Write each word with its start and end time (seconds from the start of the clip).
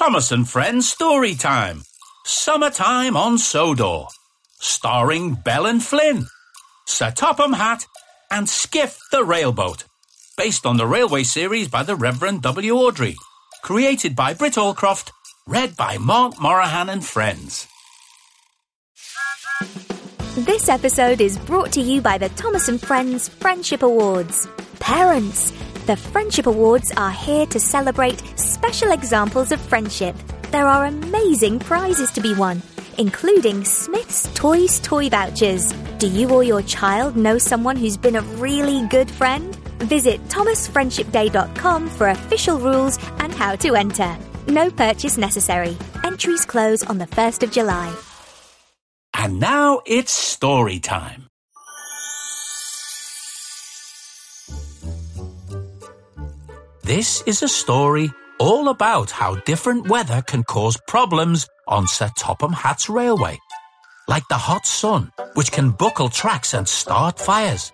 Thomas 0.00 0.32
and 0.32 0.48
Friends 0.48 0.88
Story 0.88 1.34
Time. 1.34 1.82
Summertime 2.24 3.18
on 3.18 3.36
Sodor. 3.36 4.06
Starring 4.58 5.34
Belle 5.34 5.66
and 5.66 5.84
Flynn, 5.84 6.26
Sir 6.86 7.10
Topham 7.10 7.52
Hatt, 7.52 7.84
and 8.30 8.48
Skiff 8.48 8.98
the 9.12 9.22
Railboat. 9.22 9.84
Based 10.38 10.64
on 10.64 10.78
the 10.78 10.86
railway 10.86 11.22
series 11.22 11.68
by 11.68 11.82
the 11.82 11.96
Reverend 11.96 12.40
W. 12.40 12.76
Awdry. 12.76 13.14
Created 13.60 14.16
by 14.16 14.32
Britt 14.32 14.54
Allcroft. 14.54 15.10
Read 15.46 15.76
by 15.76 15.98
Mark 15.98 16.36
Moraghan 16.36 16.88
and 16.90 17.04
Friends. 17.04 17.68
This 20.34 20.70
episode 20.70 21.20
is 21.20 21.36
brought 21.40 21.72
to 21.72 21.82
you 21.82 22.00
by 22.00 22.16
the 22.16 22.30
Thomas 22.30 22.68
and 22.68 22.80
Friends 22.80 23.28
Friendship 23.28 23.82
Awards. 23.82 24.48
Parents, 24.78 25.52
the 25.90 25.96
Friendship 25.96 26.46
Awards 26.46 26.92
are 26.96 27.10
here 27.10 27.46
to 27.46 27.58
celebrate 27.58 28.22
special 28.38 28.92
examples 28.92 29.50
of 29.50 29.60
friendship. 29.60 30.14
There 30.52 30.68
are 30.68 30.84
amazing 30.84 31.58
prizes 31.58 32.12
to 32.12 32.20
be 32.20 32.32
won, 32.32 32.62
including 32.98 33.64
Smith's 33.64 34.32
Toys 34.34 34.78
Toy 34.78 35.08
Vouchers. 35.08 35.72
Do 35.98 36.06
you 36.06 36.30
or 36.30 36.44
your 36.44 36.62
child 36.62 37.16
know 37.16 37.38
someone 37.38 37.74
who's 37.74 37.96
been 37.96 38.14
a 38.14 38.22
really 38.38 38.86
good 38.86 39.10
friend? 39.10 39.56
Visit 39.88 40.24
thomasfriendshipday.com 40.28 41.88
for 41.88 42.10
official 42.10 42.60
rules 42.60 42.96
and 43.18 43.34
how 43.34 43.56
to 43.56 43.74
enter. 43.74 44.16
No 44.46 44.70
purchase 44.70 45.18
necessary. 45.18 45.76
Entries 46.04 46.44
close 46.44 46.84
on 46.84 46.98
the 46.98 47.06
1st 47.06 47.42
of 47.42 47.50
July. 47.50 47.92
And 49.12 49.40
now 49.40 49.80
it's 49.86 50.12
story 50.12 50.78
time. 50.78 51.29
This 56.90 57.22
is 57.24 57.40
a 57.44 57.48
story 57.48 58.10
all 58.40 58.68
about 58.68 59.12
how 59.12 59.36
different 59.46 59.86
weather 59.86 60.22
can 60.22 60.42
cause 60.42 60.76
problems 60.88 61.46
on 61.68 61.86
Sir 61.86 62.10
Topham 62.18 62.52
Hatt's 62.52 62.88
railway. 62.88 63.38
Like 64.08 64.26
the 64.26 64.36
hot 64.36 64.66
sun, 64.66 65.12
which 65.34 65.52
can 65.52 65.70
buckle 65.70 66.08
tracks 66.08 66.52
and 66.52 66.66
start 66.66 67.20
fires. 67.20 67.70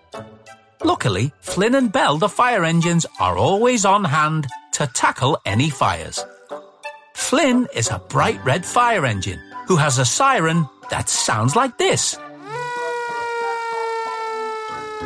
Luckily, 0.83 1.31
Flynn 1.41 1.73
and 1.73 1.91
Belle, 1.91 2.19
the 2.19 2.29
fire 2.29 2.63
engines, 2.63 3.07
are 3.19 3.39
always 3.39 3.85
on 3.85 4.05
hand 4.05 4.45
to 4.73 4.85
tackle 4.85 5.39
any 5.47 5.71
fires. 5.71 6.23
Flynn 7.15 7.67
is 7.73 7.89
a 7.89 7.97
bright 7.97 8.45
red 8.45 8.63
fire 8.63 9.03
engine 9.03 9.39
who 9.65 9.77
has 9.77 9.97
a 9.97 10.05
siren 10.05 10.69
that 10.91 11.09
sounds 11.09 11.55
like 11.55 11.79
this. 11.79 12.19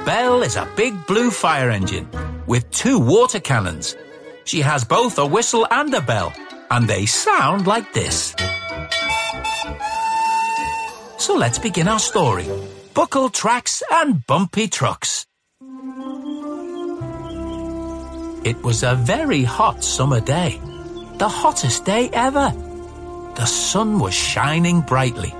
Belle 0.03 0.41
is 0.41 0.57
a 0.57 0.67
big 0.75 0.93
blue 1.07 1.31
fire 1.31 1.71
engine 1.71 2.09
with 2.51 2.69
two 2.69 2.99
water 2.99 3.39
cannons. 3.39 3.95
She 4.43 4.59
has 4.59 4.83
both 4.83 5.17
a 5.17 5.25
whistle 5.25 5.65
and 5.71 5.93
a 5.93 6.01
bell, 6.01 6.33
and 6.69 6.85
they 6.85 7.05
sound 7.05 7.65
like 7.65 7.93
this. 7.93 8.35
So 11.17 11.33
let's 11.37 11.59
begin 11.59 11.87
our 11.87 11.97
story. 11.97 12.47
Buckle 12.93 13.29
tracks 13.29 13.81
and 13.89 14.27
bumpy 14.27 14.67
trucks. 14.67 15.25
It 18.43 18.61
was 18.61 18.83
a 18.83 18.95
very 18.95 19.43
hot 19.43 19.81
summer 19.81 20.19
day. 20.19 20.59
The 21.19 21.29
hottest 21.29 21.85
day 21.85 22.09
ever. 22.11 22.51
The 23.35 23.45
sun 23.45 23.97
was 23.97 24.13
shining 24.13 24.81
brightly. 24.81 25.33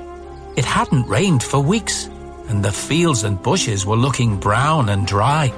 It 0.56 0.64
hadn't 0.64 1.10
rained 1.10 1.44
for 1.44 1.60
weeks, 1.60 2.08
and 2.48 2.64
the 2.64 2.72
fields 2.72 3.26
and 3.26 3.44
bushes 3.44 3.86
were 3.86 3.98
looking 3.98 4.40
brown 4.40 4.88
and 4.88 5.06
dry. 5.06 5.52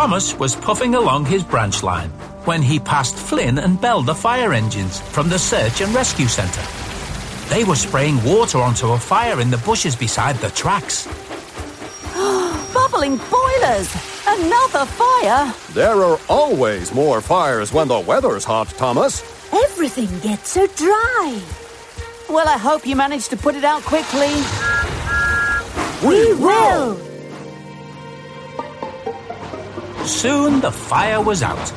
Thomas 0.00 0.34
was 0.38 0.56
puffing 0.56 0.94
along 0.94 1.26
his 1.26 1.44
branch 1.44 1.82
line 1.82 2.08
when 2.46 2.62
he 2.62 2.80
passed 2.80 3.14
Flynn 3.14 3.58
and 3.58 3.78
Belle 3.78 4.00
the 4.00 4.14
fire 4.14 4.54
engines 4.54 4.98
from 4.98 5.28
the 5.28 5.38
search 5.38 5.82
and 5.82 5.94
rescue 5.94 6.26
centre. 6.26 6.66
They 7.54 7.64
were 7.64 7.76
spraying 7.76 8.24
water 8.24 8.60
onto 8.60 8.92
a 8.92 8.98
fire 8.98 9.42
in 9.42 9.50
the 9.50 9.58
bushes 9.58 9.94
beside 9.94 10.36
the 10.36 10.48
tracks. 10.48 11.04
Bubbling 12.72 13.18
boilers! 13.18 13.94
Another 14.26 14.86
fire! 14.86 15.54
There 15.74 16.02
are 16.02 16.18
always 16.30 16.94
more 16.94 17.20
fires 17.20 17.70
when 17.70 17.88
the 17.88 18.00
weather's 18.00 18.44
hot, 18.44 18.68
Thomas. 18.68 19.22
Everything 19.52 20.08
gets 20.20 20.48
so 20.48 20.66
dry. 20.66 21.42
Well, 22.30 22.48
I 22.48 22.56
hope 22.56 22.86
you 22.86 22.96
managed 22.96 23.28
to 23.30 23.36
put 23.36 23.54
it 23.54 23.64
out 23.64 23.82
quickly. 23.82 24.32
We 26.08 26.32
will. 26.42 27.09
Soon 30.04 30.60
the 30.60 30.72
fire 30.72 31.20
was 31.20 31.42
out, 31.42 31.72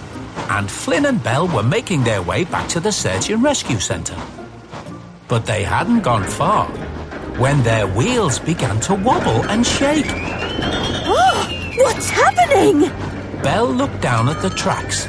and 0.50 0.70
Flynn 0.70 1.06
and 1.06 1.22
Belle 1.24 1.48
were 1.48 1.64
making 1.64 2.04
their 2.04 2.22
way 2.22 2.44
back 2.44 2.68
to 2.70 2.80
the 2.80 2.92
search 2.92 3.30
and 3.30 3.44
rescue 3.44 3.80
centre. 3.80 4.20
But 5.28 5.46
they 5.46 5.64
hadn't 5.64 6.02
gone 6.02 6.24
far 6.24 6.68
when 7.38 7.64
their 7.64 7.88
wheels 7.88 8.40
began 8.40 8.80
to 8.82 8.94
wobble 8.94 9.44
and 9.50 9.66
shake. 9.66 10.06
Oh, 11.06 11.72
what's 11.78 12.10
happening? 12.10 12.92
Belle 13.42 13.72
looked 13.74 14.02
down 14.02 14.30
at 14.30 14.42
the 14.42 14.50
tracks. 14.50 15.08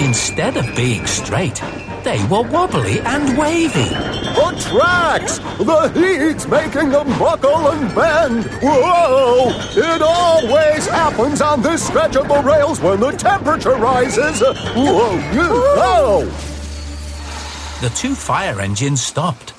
Instead 0.00 0.56
of 0.56 0.74
being 0.74 1.06
straight, 1.06 1.62
they 2.04 2.22
were 2.24 2.42
wobbly 2.42 3.00
and 3.00 3.36
wavy. 3.38 3.88
The 3.88 4.68
tracks! 4.70 5.38
The 5.58 5.88
heat's 5.94 6.46
making 6.46 6.90
them 6.90 7.06
buckle 7.18 7.68
and 7.68 7.94
bend! 7.94 8.44
Whoa! 8.62 9.50
It 9.74 10.02
always 10.02 10.86
happens 10.86 11.40
on 11.40 11.62
this 11.62 11.86
stretch 11.86 12.16
of 12.16 12.28
the 12.28 12.42
rails 12.42 12.80
when 12.80 13.00
the 13.00 13.12
temperature 13.12 13.76
rises! 13.76 14.40
Whoa! 14.40 15.18
Whoa! 15.18 16.24
The 17.80 17.92
two 17.94 18.14
fire 18.14 18.60
engines 18.60 19.02
stopped. 19.02 19.54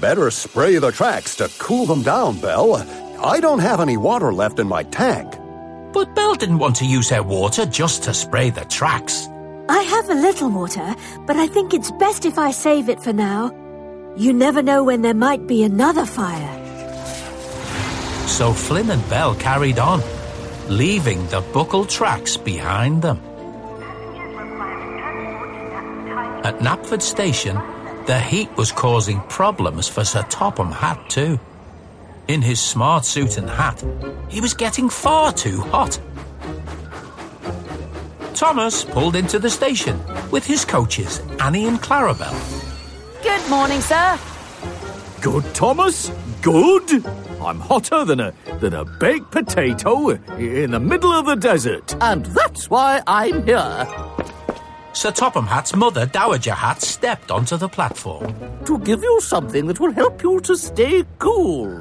Better 0.00 0.30
spray 0.30 0.78
the 0.78 0.92
tracks 0.92 1.36
to 1.36 1.50
cool 1.58 1.86
them 1.86 2.02
down, 2.02 2.40
Belle. 2.40 2.76
I 3.24 3.40
don't 3.40 3.58
have 3.60 3.80
any 3.80 3.96
water 3.96 4.32
left 4.32 4.58
in 4.58 4.66
my 4.66 4.82
tank. 4.84 5.36
But 5.92 6.14
Belle 6.14 6.34
didn't 6.34 6.58
want 6.58 6.76
to 6.76 6.86
use 6.86 7.10
her 7.10 7.22
water 7.22 7.66
just 7.66 8.02
to 8.04 8.14
spray 8.14 8.50
the 8.50 8.64
tracks. 8.64 9.28
I 9.72 9.80
have 9.84 10.10
a 10.10 10.14
little 10.14 10.50
water, 10.50 10.94
but 11.26 11.36
I 11.36 11.46
think 11.46 11.72
it's 11.72 11.90
best 11.92 12.26
if 12.26 12.36
I 12.36 12.50
save 12.50 12.90
it 12.90 13.02
for 13.02 13.14
now. 13.14 13.50
You 14.18 14.34
never 14.34 14.62
know 14.62 14.84
when 14.84 15.00
there 15.00 15.14
might 15.14 15.46
be 15.46 15.62
another 15.62 16.04
fire. 16.04 16.58
So 18.28 18.52
Flynn 18.52 18.90
and 18.90 19.02
Belle 19.08 19.34
carried 19.34 19.78
on, 19.78 20.02
leaving 20.68 21.26
the 21.28 21.40
buckle 21.54 21.86
tracks 21.86 22.36
behind 22.36 23.00
them. 23.00 23.16
At 26.44 26.60
Knapford 26.60 27.00
Station, 27.00 27.56
the 28.04 28.20
heat 28.20 28.54
was 28.58 28.72
causing 28.72 29.20
problems 29.30 29.88
for 29.88 30.04
Sir 30.04 30.22
Topham 30.28 30.70
Hatt 30.70 31.08
too. 31.08 31.40
In 32.28 32.42
his 32.42 32.60
smart 32.60 33.06
suit 33.06 33.38
and 33.38 33.48
hat, 33.48 33.82
he 34.28 34.42
was 34.42 34.52
getting 34.52 34.90
far 34.90 35.32
too 35.32 35.62
hot. 35.62 35.98
Thomas 38.42 38.84
pulled 38.84 39.14
into 39.14 39.38
the 39.38 39.48
station 39.48 39.96
with 40.32 40.44
his 40.44 40.64
coaches, 40.64 41.20
Annie 41.38 41.68
and 41.68 41.80
Clarabel. 41.80 42.34
Good 43.22 43.48
morning, 43.48 43.80
sir. 43.80 44.18
Good, 45.20 45.44
Thomas. 45.54 46.10
Good. 46.42 47.06
I'm 47.40 47.60
hotter 47.60 48.04
than 48.04 48.18
a 48.18 48.34
than 48.58 48.74
a 48.74 48.84
baked 48.84 49.30
potato 49.30 50.08
in 50.38 50.72
the 50.72 50.80
middle 50.80 51.12
of 51.12 51.26
the 51.26 51.36
desert. 51.36 51.94
And 52.00 52.26
that's 52.26 52.68
why 52.68 53.00
I'm 53.06 53.46
here. 53.46 53.86
Sir 54.92 55.12
Topham 55.12 55.46
Hatt's 55.46 55.76
mother, 55.76 56.04
Dowager 56.04 56.54
Hatt, 56.54 56.82
stepped 56.82 57.30
onto 57.30 57.56
the 57.56 57.68
platform. 57.68 58.34
To 58.64 58.76
give 58.80 59.04
you 59.04 59.20
something 59.20 59.68
that 59.68 59.78
will 59.78 59.92
help 59.92 60.20
you 60.20 60.40
to 60.40 60.56
stay 60.56 61.04
cool. 61.20 61.80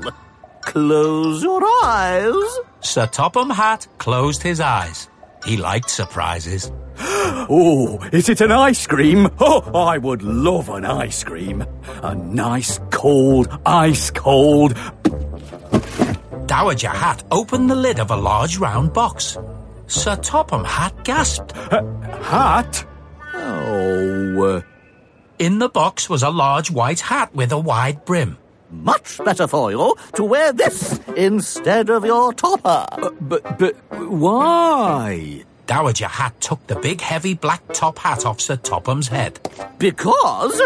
Close 0.61 1.41
your 1.41 1.63
eyes. 1.83 2.59
Sir 2.81 3.07
Topham 3.07 3.49
Hatt 3.49 3.87
closed 3.97 4.43
his 4.43 4.59
eyes. 4.59 5.07
He 5.45 5.57
liked 5.57 5.89
surprises. 5.89 6.71
Oh, 7.53 7.99
is 8.13 8.29
it 8.29 8.41
an 8.41 8.51
ice 8.51 8.85
cream? 8.85 9.27
Oh, 9.39 9.61
I 9.73 9.97
would 9.97 10.21
love 10.21 10.69
an 10.69 10.85
ice 10.85 11.23
cream. 11.23 11.65
A 12.03 12.13
nice 12.15 12.79
cold, 12.91 13.47
ice 13.65 14.11
cold. 14.11 14.77
Dowager 16.45 16.89
Hatt 16.89 17.23
opened 17.31 17.69
the 17.69 17.75
lid 17.75 17.99
of 17.99 18.11
a 18.11 18.15
large 18.15 18.57
round 18.57 18.93
box. 18.93 19.37
Sir 19.87 20.15
Topham 20.17 20.63
Hatt 20.63 21.03
gasped. 21.03 21.51
Hat? 21.53 22.85
Oh, 23.33 24.57
uh, 24.57 24.61
In 25.39 25.59
the 25.59 25.69
box 25.69 26.09
was 26.09 26.23
a 26.23 26.29
large 26.29 26.69
white 26.71 26.99
hat 26.99 27.33
with 27.33 27.51
a 27.51 27.57
wide 27.59 28.05
brim. 28.05 28.37
Much 28.71 29.19
better 29.23 29.47
for 29.47 29.71
you 29.71 29.95
to 30.15 30.23
wear 30.23 30.53
this 30.53 30.99
instead 31.17 31.89
of 31.89 32.05
your 32.05 32.33
topper. 32.33 32.85
Uh, 32.91 33.09
but, 33.19 33.59
but, 33.59 33.75
why? 33.99 35.43
Dowager 35.67 36.07
Hatt 36.07 36.39
took 36.41 36.65
the 36.67 36.75
big 36.75 37.01
heavy 37.01 37.33
black 37.33 37.61
top 37.73 37.99
hat 37.99 38.25
off 38.25 38.39
Sir 38.39 38.55
Topham's 38.57 39.09
head. 39.09 39.39
Because 39.77 40.61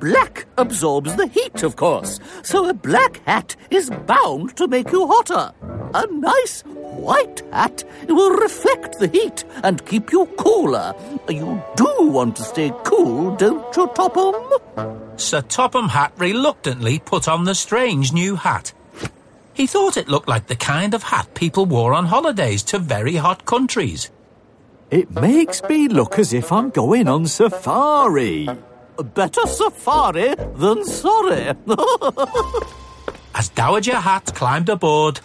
black 0.00 0.46
absorbs 0.58 1.14
the 1.16 1.26
heat, 1.26 1.62
of 1.62 1.76
course. 1.76 2.20
So 2.42 2.68
a 2.68 2.74
black 2.74 3.22
hat 3.26 3.56
is 3.70 3.90
bound 4.06 4.56
to 4.56 4.68
make 4.68 4.90
you 4.90 5.06
hotter. 5.06 5.52
A 5.94 6.06
nice 6.08 6.64
white 7.06 7.42
hat 7.52 7.84
will 8.08 8.32
reflect 8.36 8.98
the 8.98 9.08
heat 9.08 9.44
and 9.62 9.86
keep 9.86 10.10
you 10.12 10.26
cooler. 10.36 10.94
You 11.28 11.62
do 11.76 11.92
want 12.00 12.36
to 12.36 12.42
stay 12.42 12.72
cool, 12.84 13.36
don't 13.36 13.76
you, 13.76 13.86
Topham? 13.94 14.34
Sir 15.16 15.42
Topham 15.42 15.88
Hatt 15.88 16.12
reluctantly 16.18 16.98
put 16.98 17.28
on 17.28 17.44
the 17.44 17.54
strange 17.54 18.12
new 18.12 18.36
hat. 18.36 18.72
He 19.54 19.66
thought 19.66 19.96
it 19.96 20.08
looked 20.08 20.28
like 20.28 20.48
the 20.48 20.56
kind 20.56 20.92
of 20.94 21.02
hat 21.02 21.34
people 21.34 21.64
wore 21.64 21.94
on 21.94 22.06
holidays 22.06 22.62
to 22.64 22.78
very 22.78 23.16
hot 23.16 23.46
countries. 23.46 24.10
It 24.90 25.10
makes 25.10 25.62
me 25.62 25.88
look 25.88 26.18
as 26.18 26.32
if 26.32 26.52
I'm 26.52 26.70
going 26.70 27.08
on 27.08 27.26
safari. 27.26 28.48
Better 29.14 29.46
safari 29.46 30.34
than 30.54 30.84
sorry. 30.84 31.54
As 33.34 33.48
Dowager 33.50 33.96
Hatt 33.96 34.34
climbed 34.34 34.68
aboard, 34.68 35.20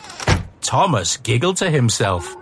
Thomas 0.71 1.17
giggled 1.17 1.57
to 1.57 1.69
himself. 1.69 2.33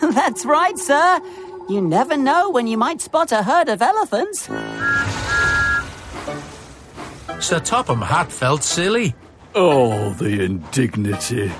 That's 0.00 0.46
right, 0.46 0.78
sir. 0.78 1.20
You 1.68 1.80
never 1.80 2.16
know 2.16 2.50
when 2.50 2.68
you 2.68 2.78
might 2.78 3.00
spot 3.00 3.32
a 3.32 3.42
herd 3.42 3.68
of 3.68 3.82
elephants. 3.82 4.42
Sir 7.40 7.58
Topham 7.58 8.02
Hatt 8.02 8.30
felt 8.30 8.62
silly. 8.62 9.16
Oh, 9.56 10.10
the 10.10 10.44
indignity. 10.44 11.50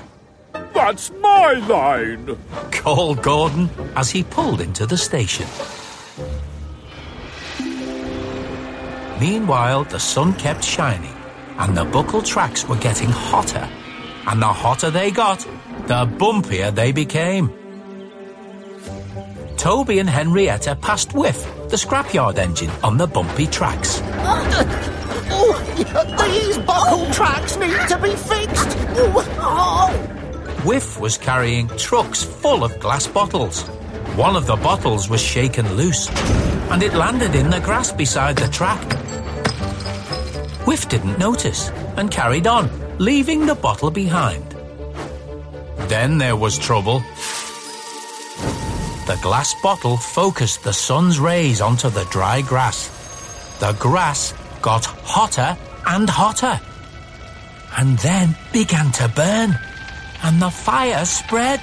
That's 0.73 1.11
my 1.19 1.55
line. 1.67 2.37
called 2.71 3.21
Gordon 3.21 3.69
as 3.97 4.09
he 4.09 4.23
pulled 4.23 4.61
into 4.61 4.85
the 4.85 4.97
station. 4.97 5.47
Meanwhile, 9.19 9.83
the 9.83 9.99
sun 9.99 10.31
kept 10.35 10.63
shining, 10.63 11.17
and 11.57 11.75
the 11.75 11.83
buckle 11.83 12.21
tracks 12.21 12.65
were 12.65 12.77
getting 12.77 13.09
hotter. 13.09 13.67
And 14.29 14.39
the 14.39 14.47
hotter 14.47 14.91
they 14.91 15.09
got, 15.09 15.39
the 15.87 16.05
bumpier 16.05 16.73
they 16.73 16.91
became. 16.91 17.51
Toby 19.57 19.97
and 19.97 20.07
Henrietta 20.07 20.75
passed 20.75 21.13
Whiff, 21.13 21.43
the 21.69 21.75
scrapyard 21.75 22.37
engine, 22.37 22.69
on 22.83 22.97
the 22.97 23.07
bumpy 23.07 23.47
tracks. 23.47 24.01
oh, 25.31 25.57
these 26.29 26.59
buckle 26.59 27.11
tracks 27.11 27.57
need 27.57 27.87
to 27.89 27.97
be 27.97 28.15
fixed. 28.15 28.77
Oh. 29.41 29.91
Whiff 30.63 30.99
was 30.99 31.17
carrying 31.17 31.67
trucks 31.69 32.23
full 32.23 32.63
of 32.63 32.79
glass 32.79 33.07
bottles. 33.07 33.67
One 34.15 34.35
of 34.35 34.45
the 34.45 34.57
bottles 34.57 35.09
was 35.09 35.21
shaken 35.21 35.73
loose, 35.73 36.07
and 36.69 36.83
it 36.83 36.93
landed 36.93 37.33
in 37.33 37.49
the 37.49 37.61
grass 37.61 37.91
beside 37.91 38.37
the 38.37 38.47
track. 38.49 38.93
Whiff 40.67 40.87
didn't 40.87 41.17
notice 41.17 41.69
and 41.97 42.11
carried 42.11 42.45
on, 42.45 42.69
leaving 42.99 43.45
the 43.45 43.55
bottle 43.55 43.89
behind. 43.89 44.43
Then 45.87 46.17
there 46.17 46.35
was 46.35 46.59
trouble. 46.59 46.99
The 49.07 49.17
glass 49.21 49.55
bottle 49.63 49.97
focused 49.97 50.63
the 50.63 50.73
sun's 50.73 51.19
rays 51.19 51.61
onto 51.61 51.89
the 51.89 52.05
dry 52.11 52.41
grass. 52.41 52.89
The 53.59 53.71
grass 53.79 54.33
got 54.61 54.85
hotter 54.85 55.57
and 55.87 56.09
hotter, 56.09 56.59
and 57.77 57.97
then 57.99 58.35
began 58.53 58.91
to 58.91 59.07
burn 59.07 59.57
and 60.23 60.41
the 60.41 60.49
fire 60.49 61.05
spread. 61.05 61.61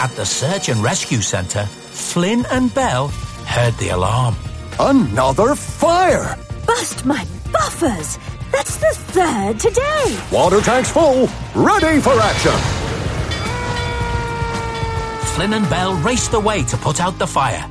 At 0.00 0.10
the 0.16 0.24
search 0.24 0.68
and 0.68 0.82
rescue 0.82 1.20
centre, 1.20 1.66
Flynn 1.66 2.46
and 2.50 2.72
Belle 2.74 3.08
heard 3.46 3.74
the 3.74 3.90
alarm. 3.90 4.36
Another 4.78 5.54
fire! 5.54 6.36
Bust 6.66 7.04
my 7.06 7.24
buffers! 7.52 8.18
That's 8.52 8.76
the 8.76 8.92
third 9.12 9.60
today! 9.60 10.18
Water 10.32 10.60
tanks 10.60 10.90
full, 10.90 11.28
ready 11.54 12.00
for 12.00 12.12
action! 12.20 12.56
Flynn 15.34 15.52
and 15.52 15.68
Belle 15.68 15.94
raced 15.96 16.32
away 16.32 16.62
to 16.62 16.76
put 16.78 17.00
out 17.00 17.18
the 17.18 17.26
fire. 17.26 17.68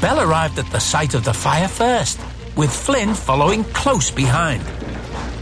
Belle 0.00 0.20
arrived 0.20 0.58
at 0.58 0.70
the 0.70 0.78
site 0.78 1.14
of 1.14 1.24
the 1.24 1.34
fire 1.34 1.68
first, 1.68 2.20
with 2.56 2.70
Flynn 2.72 3.14
following 3.14 3.64
close 3.64 4.10
behind. 4.10 4.62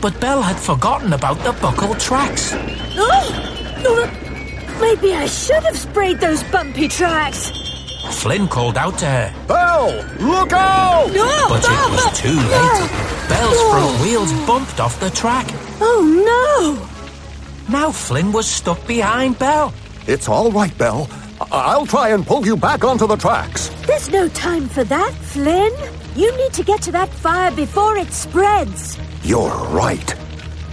But 0.01 0.21
Belle 0.21 0.43
had 0.43 0.57
forgotten 0.57 1.13
about 1.13 1.39
the 1.45 1.53
buckle 1.61 1.95
tracks. 1.97 2.53
Oh! 2.55 3.85
oh 3.87 4.79
maybe 4.81 5.13
I 5.13 5.27
should 5.27 5.63
have 5.65 5.77
sprayed 5.77 6.19
those 6.21 6.43
bumpy 6.45 6.89
tracks. 6.89 7.68
Flynn 8.11 8.49
called 8.49 8.77
out 8.77 8.99
to 8.99 9.07
her. 9.07 9.47
Belle, 9.47 9.93
look 10.21 10.53
out! 10.53 11.07
No! 11.15 11.49
But 11.49 11.65
it 11.65 11.91
was 11.91 12.21
too 12.21 12.29
late. 12.35 13.29
Belle's 13.29 13.63
front 13.71 14.01
wheels 14.03 14.33
bumped 14.47 14.81
off 14.81 14.99
the 15.01 15.11
track. 15.11 15.47
Oh 15.81 16.03
no! 16.31 17.73
Now 17.73 17.91
Flynn 17.93 18.33
was 18.33 18.47
stuck 18.47 18.87
behind 18.87 19.39
Belle. 19.39 19.73
It's 20.07 20.29
all 20.29 20.51
right, 20.51 20.77
Belle. 20.79 21.07
I- 21.41 21.75
I'll 21.75 21.87
try 21.87 22.09
and 22.09 22.27
pull 22.27 22.45
you 22.45 22.57
back 22.57 22.85
onto 22.85 23.07
the 23.07 23.17
tracks. 23.17 23.69
There's 23.87 24.11
no 24.11 24.29
time 24.29 24.69
for 24.69 24.85
that, 24.85 25.13
Flynn. 25.33 25.73
You 26.17 26.37
need 26.37 26.53
to 26.55 26.65
get 26.65 26.83
to 26.83 26.93
that 26.93 27.11
fire 27.11 27.53
before 27.53 27.97
it 27.97 28.13
spreads. 28.13 28.99
You're 29.23 29.55
right. 29.69 30.15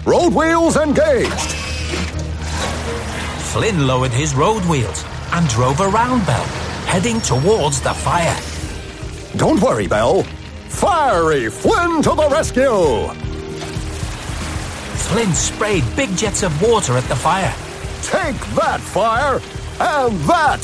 Road 0.05 0.33
wheels 0.33 0.77
engaged. 0.77 1.51
Flynn 3.53 3.85
lowered 3.88 4.11
his 4.11 4.33
road 4.35 4.63
wheels 4.65 5.03
and 5.33 5.47
drove 5.49 5.79
around 5.81 6.25
Belle, 6.25 6.49
heading 6.95 7.19
towards 7.19 7.81
the 7.81 7.94
fire. 7.94 8.39
Don't 9.36 9.62
worry, 9.62 9.86
Belle. 9.86 10.24
Fiery 10.69 11.50
Flynn 11.50 12.01
to 12.01 12.12
the 12.15 12.30
rescue! 12.31 13.09
Flynn 15.03 15.33
sprayed 15.33 15.83
big 15.97 16.15
jets 16.15 16.42
of 16.42 16.53
water 16.62 16.94
at 16.94 17.03
the 17.09 17.15
fire. 17.18 17.53
Take 18.01 18.39
that, 18.56 18.80
fire! 18.80 19.42
And 19.77 20.18
that! 20.21 20.63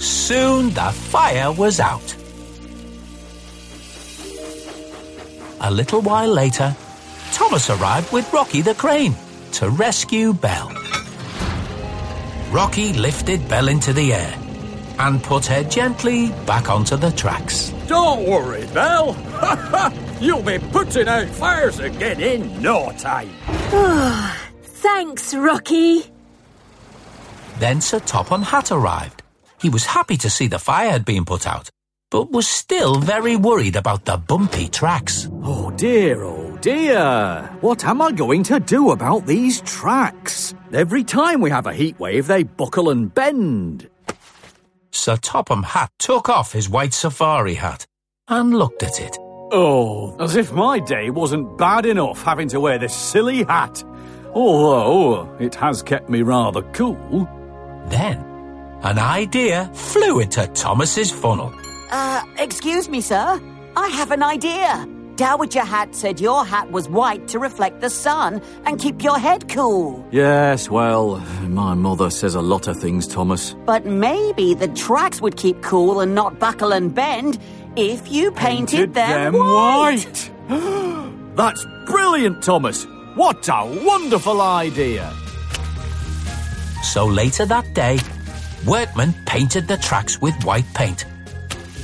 Soon 0.00 0.70
the 0.72 0.90
fire 1.12 1.52
was 1.52 1.78
out. 1.78 2.16
A 5.60 5.70
little 5.70 6.00
while 6.00 6.32
later, 6.32 6.74
Thomas 7.32 7.68
arrived 7.68 8.10
with 8.10 8.32
Rocky 8.32 8.62
the 8.62 8.74
crane 8.74 9.14
to 9.52 9.68
rescue 9.68 10.32
Belle. 10.32 10.72
Rocky 12.52 12.92
lifted 12.92 13.48
Belle 13.48 13.68
into 13.68 13.94
the 13.94 14.12
air 14.12 14.34
and 14.98 15.22
put 15.22 15.46
her 15.46 15.64
gently 15.64 16.28
back 16.44 16.68
onto 16.68 16.98
the 16.98 17.10
tracks. 17.12 17.70
Don't 17.86 18.28
worry, 18.28 18.66
Belle. 18.74 19.16
You'll 20.20 20.42
be 20.42 20.58
putting 20.58 21.08
out 21.08 21.28
fires 21.28 21.78
again 21.78 22.20
in 22.20 22.60
no 22.60 22.92
time. 22.98 23.30
Thanks, 24.64 25.32
Rocky. 25.32 26.04
Then 27.58 27.80
Sir 27.80 28.00
Topham 28.00 28.42
Hatt 28.42 28.70
arrived. 28.70 29.22
He 29.58 29.70
was 29.70 29.86
happy 29.86 30.18
to 30.18 30.28
see 30.28 30.46
the 30.46 30.58
fire 30.58 30.90
had 30.90 31.06
been 31.06 31.24
put 31.24 31.46
out, 31.46 31.70
but 32.10 32.30
was 32.30 32.46
still 32.46 32.96
very 32.96 33.34
worried 33.34 33.76
about 33.76 34.04
the 34.04 34.18
bumpy 34.18 34.68
tracks. 34.68 35.26
Oh 35.42 35.70
dear, 35.70 36.22
oh 36.22 36.41
dear. 36.62 37.50
What 37.60 37.84
am 37.84 38.00
I 38.00 38.12
going 38.12 38.44
to 38.44 38.60
do 38.60 38.92
about 38.92 39.26
these 39.26 39.60
tracks? 39.62 40.54
Every 40.72 41.04
time 41.04 41.40
we 41.40 41.50
have 41.50 41.66
a 41.66 41.74
heat 41.74 41.98
wave, 42.00 42.28
they 42.28 42.44
buckle 42.44 42.88
and 42.88 43.12
bend. 43.12 43.90
Sir 44.92 45.16
Topham 45.16 45.64
Hatt 45.64 45.90
took 45.98 46.28
off 46.28 46.52
his 46.52 46.70
white 46.70 46.94
safari 46.94 47.54
hat 47.54 47.84
and 48.28 48.56
looked 48.56 48.82
at 48.82 49.00
it. 49.00 49.18
Oh, 49.54 50.16
as 50.18 50.36
if 50.36 50.52
my 50.52 50.78
day 50.78 51.10
wasn't 51.10 51.58
bad 51.58 51.84
enough 51.84 52.22
having 52.22 52.48
to 52.48 52.60
wear 52.60 52.78
this 52.78 52.94
silly 52.94 53.42
hat. 53.42 53.84
Although 54.32 55.36
it 55.38 55.54
has 55.56 55.82
kept 55.82 56.08
me 56.08 56.22
rather 56.22 56.62
cool. 56.72 57.28
Then, 57.88 58.18
an 58.82 58.98
idea 58.98 59.68
flew 59.74 60.20
into 60.20 60.46
Thomas's 60.46 61.10
funnel. 61.10 61.52
Uh, 61.90 62.22
excuse 62.38 62.88
me, 62.88 63.00
sir. 63.00 63.40
I 63.76 63.88
have 63.88 64.10
an 64.12 64.22
idea. 64.22 64.86
Dowager 65.16 65.60
Hatt 65.60 65.94
said 65.94 66.20
your 66.20 66.44
hat 66.44 66.70
was 66.70 66.88
white 66.88 67.28
to 67.28 67.38
reflect 67.38 67.80
the 67.80 67.90
sun 67.90 68.40
and 68.64 68.80
keep 68.80 69.02
your 69.02 69.18
head 69.18 69.48
cool. 69.48 70.06
Yes, 70.10 70.70
well, 70.70 71.16
my 71.42 71.74
mother 71.74 72.10
says 72.10 72.34
a 72.34 72.40
lot 72.40 72.66
of 72.66 72.78
things, 72.80 73.06
Thomas. 73.06 73.54
But 73.66 73.84
maybe 73.84 74.54
the 74.54 74.68
tracks 74.68 75.20
would 75.20 75.36
keep 75.36 75.62
cool 75.62 76.00
and 76.00 76.14
not 76.14 76.38
buckle 76.38 76.72
and 76.72 76.94
bend 76.94 77.38
if 77.76 78.10
you 78.10 78.32
painted, 78.32 78.94
them, 78.94 79.34
white. 79.34 80.30
white. 80.48 81.36
That's 81.36 81.66
brilliant, 81.86 82.42
Thomas. 82.42 82.86
What 83.14 83.48
a 83.48 83.82
wonderful 83.84 84.40
idea. 84.40 85.12
So 86.82 87.06
later 87.06 87.44
that 87.46 87.74
day, 87.74 87.98
workmen 88.66 89.14
painted 89.26 89.68
the 89.68 89.76
tracks 89.76 90.20
with 90.20 90.34
white 90.44 90.66
paint, 90.74 91.04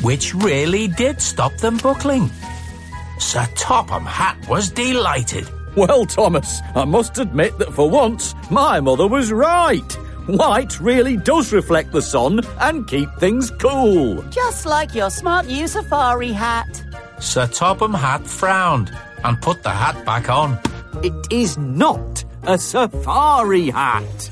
which 0.02 0.34
really 0.34 0.88
did 0.88 1.20
stop 1.20 1.54
them 1.58 1.76
buckling. 1.76 2.30
Sir 3.18 3.46
Topham 3.54 4.04
Hatt 4.04 4.48
was 4.48 4.70
delighted. 4.70 5.48
Well, 5.76 6.06
Thomas, 6.06 6.60
I 6.74 6.84
must 6.84 7.18
admit 7.18 7.58
that 7.58 7.72
for 7.72 7.90
once, 7.90 8.34
my 8.50 8.80
mother 8.80 9.06
was 9.06 9.32
right. 9.32 9.92
White 10.26 10.78
really 10.80 11.16
does 11.16 11.52
reflect 11.52 11.92
the 11.92 12.02
sun 12.02 12.40
and 12.60 12.86
keep 12.86 13.08
things 13.18 13.50
cool. 13.52 14.22
Just 14.30 14.66
like 14.66 14.94
your 14.94 15.10
smart 15.10 15.46
new 15.46 15.66
safari 15.66 16.32
hat. 16.32 16.84
Sir 17.18 17.46
Topham 17.46 17.94
Hatt 17.94 18.26
frowned 18.26 18.90
and 19.24 19.40
put 19.40 19.62
the 19.62 19.70
hat 19.70 20.04
back 20.04 20.28
on. 20.28 20.58
It 21.02 21.32
is 21.32 21.58
not 21.58 22.24
a 22.44 22.58
safari 22.58 23.70
hat. 23.70 24.30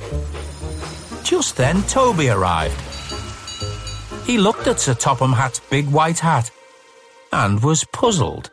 Just 1.24 1.56
then, 1.56 1.82
Toby 1.84 2.28
arrived. 2.28 2.80
He 4.26 4.38
looked 4.38 4.66
at 4.66 4.80
Sir 4.80 4.94
Topham 4.94 5.32
Hatt's 5.32 5.60
big 5.60 5.86
white 5.88 6.18
hat 6.18 6.50
and 7.32 7.62
was 7.62 7.84
puzzled. 7.92 8.50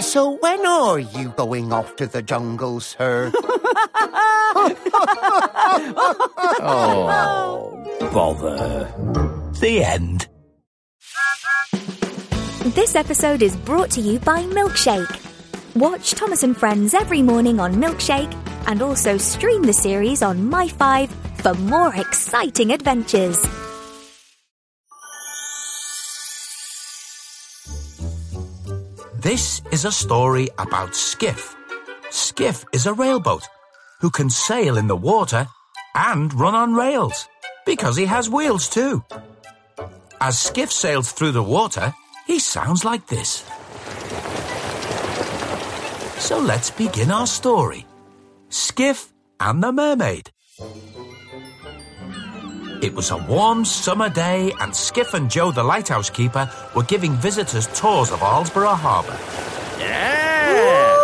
So 0.00 0.36
when 0.38 0.64
are 0.64 0.98
you 0.98 1.30
going 1.36 1.72
off 1.72 1.96
to 1.96 2.06
the 2.06 2.22
jungle, 2.22 2.80
sir? 2.80 3.32
Oh, 6.60 8.08
bother. 8.12 8.92
The 9.60 9.84
end. 9.84 10.28
This 12.74 12.94
episode 12.94 13.42
is 13.42 13.56
brought 13.56 13.90
to 13.92 14.00
you 14.00 14.18
by 14.20 14.42
Milkshake. 14.44 15.08
Watch 15.76 16.12
Thomas 16.12 16.42
and 16.42 16.56
Friends 16.56 16.94
every 16.94 17.22
morning 17.22 17.60
on 17.60 17.74
Milkshake 17.74 18.32
and 18.66 18.82
also 18.82 19.16
stream 19.18 19.62
the 19.62 19.72
series 19.72 20.22
on 20.22 20.38
My5 20.50 21.08
for 21.42 21.54
more 21.54 21.94
exciting 21.94 22.72
adventures. 22.72 23.38
This 29.28 29.60
is 29.70 29.84
a 29.84 29.92
story 29.92 30.48
about 30.56 30.94
Skiff. 30.94 31.54
Skiff 32.08 32.64
is 32.72 32.86
a 32.86 32.94
railboat 32.94 33.46
who 34.00 34.08
can 34.08 34.30
sail 34.30 34.78
in 34.78 34.86
the 34.86 34.96
water 34.96 35.46
and 35.94 36.32
run 36.32 36.54
on 36.54 36.72
rails 36.72 37.28
because 37.66 37.94
he 37.94 38.06
has 38.06 38.30
wheels 38.30 38.70
too. 38.70 39.04
As 40.18 40.38
Skiff 40.38 40.72
sails 40.72 41.12
through 41.12 41.32
the 41.32 41.42
water, 41.42 41.92
he 42.26 42.38
sounds 42.38 42.86
like 42.86 43.06
this. 43.08 43.44
So 46.16 46.38
let's 46.38 46.70
begin 46.70 47.10
our 47.10 47.26
story 47.26 47.84
Skiff 48.48 49.12
and 49.38 49.62
the 49.62 49.72
Mermaid. 49.72 50.30
It 52.80 52.94
was 52.94 53.10
a 53.10 53.16
warm 53.16 53.64
summer 53.64 54.08
day, 54.08 54.52
and 54.60 54.74
Skiff 54.74 55.12
and 55.12 55.28
Joe, 55.28 55.50
the 55.50 55.64
lighthouse 55.64 56.08
keeper, 56.10 56.48
were 56.76 56.84
giving 56.84 57.12
visitors 57.14 57.66
tours 57.78 58.12
of 58.12 58.20
Arlesburgh 58.20 58.76
Harbour. 58.76 59.18
Yeah! 59.80 60.94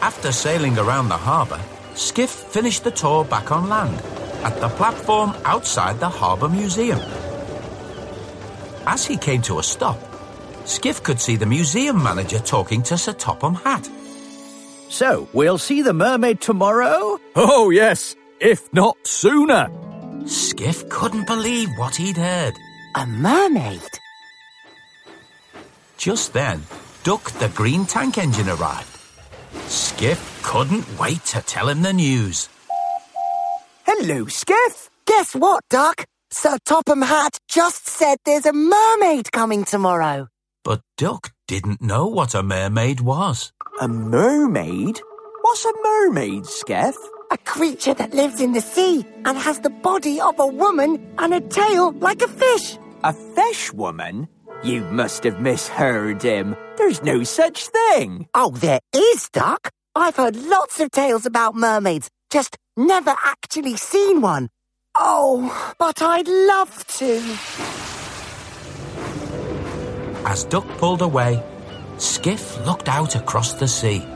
After 0.00 0.30
sailing 0.30 0.78
around 0.78 1.08
the 1.08 1.16
harbour, 1.16 1.60
Skiff 1.94 2.30
finished 2.30 2.84
the 2.84 2.92
tour 2.92 3.24
back 3.24 3.50
on 3.50 3.68
land 3.68 4.00
at 4.44 4.60
the 4.60 4.68
platform 4.68 5.34
outside 5.44 5.98
the 5.98 6.08
Harbour 6.08 6.48
Museum. 6.48 7.00
As 8.86 9.04
he 9.04 9.16
came 9.16 9.42
to 9.42 9.58
a 9.58 9.62
stop, 9.62 9.98
Skiff 10.66 11.02
could 11.02 11.20
see 11.20 11.34
the 11.34 11.46
museum 11.46 12.00
manager 12.00 12.38
talking 12.38 12.82
to 12.84 12.96
Sir 12.96 13.12
Topham 13.12 13.54
Hatt. 13.54 13.88
So, 14.88 15.28
we'll 15.32 15.58
see 15.58 15.82
the 15.82 15.92
mermaid 15.92 16.40
tomorrow? 16.40 17.18
Oh, 17.34 17.70
yes, 17.70 18.14
if 18.42 18.72
not 18.74 18.96
sooner. 19.06 19.70
Skiff 20.26 20.88
couldn't 20.88 21.26
believe 21.26 21.68
what 21.76 21.94
he'd 21.96 22.16
heard. 22.16 22.54
A 22.96 23.06
mermaid? 23.06 23.80
Just 25.96 26.32
then, 26.32 26.62
Duck 27.04 27.30
the 27.38 27.48
green 27.50 27.86
tank 27.86 28.18
engine 28.18 28.48
arrived. 28.48 28.98
Skiff 29.66 30.40
couldn't 30.42 30.98
wait 30.98 31.24
to 31.26 31.40
tell 31.42 31.68
him 31.68 31.82
the 31.82 31.92
news. 31.92 32.48
Hello, 33.86 34.26
Skiff. 34.26 34.90
Guess 35.06 35.34
what, 35.34 35.62
Duck? 35.70 36.04
Sir 36.32 36.58
Topham 36.64 37.02
Hatt 37.02 37.38
just 37.48 37.86
said 37.88 38.18
there's 38.24 38.46
a 38.46 38.52
mermaid 38.52 39.30
coming 39.32 39.64
tomorrow. 39.64 40.28
But 40.64 40.80
Duck 40.96 41.32
didn't 41.46 41.82
know 41.82 42.06
what 42.06 42.34
a 42.34 42.42
mermaid 42.42 43.00
was. 43.00 43.52
A 43.80 43.88
mermaid? 43.88 45.00
What's 45.42 45.64
a 45.64 45.72
mermaid, 45.82 46.46
Skeff? 46.46 46.96
A 47.32 47.38
creature 47.38 47.94
that 47.94 48.12
lives 48.12 48.42
in 48.42 48.52
the 48.52 48.60
sea 48.60 49.06
and 49.24 49.38
has 49.38 49.60
the 49.60 49.70
body 49.70 50.20
of 50.20 50.38
a 50.38 50.46
woman 50.46 51.14
and 51.16 51.32
a 51.32 51.40
tail 51.40 51.92
like 51.92 52.20
a 52.20 52.28
fish. 52.28 52.76
A 53.04 53.14
fish 53.14 53.72
woman? 53.72 54.28
You 54.62 54.82
must 54.82 55.24
have 55.24 55.40
misheard 55.40 56.22
him. 56.22 56.54
There's 56.76 57.02
no 57.02 57.24
such 57.24 57.68
thing. 57.68 58.28
Oh, 58.34 58.50
there 58.50 58.80
is, 58.94 59.30
Duck. 59.30 59.70
I've 59.94 60.16
heard 60.16 60.36
lots 60.36 60.78
of 60.78 60.90
tales 60.90 61.24
about 61.24 61.54
mermaids, 61.54 62.10
just 62.30 62.58
never 62.76 63.14
actually 63.24 63.78
seen 63.78 64.20
one. 64.20 64.50
Oh, 64.94 65.74
but 65.78 66.02
I'd 66.02 66.28
love 66.28 66.86
to. 66.98 67.16
As 70.28 70.44
Duck 70.44 70.68
pulled 70.76 71.00
away, 71.00 71.42
Skiff 71.96 72.58
looked 72.66 72.90
out 72.90 73.16
across 73.16 73.54
the 73.54 73.68
sea 73.68 74.06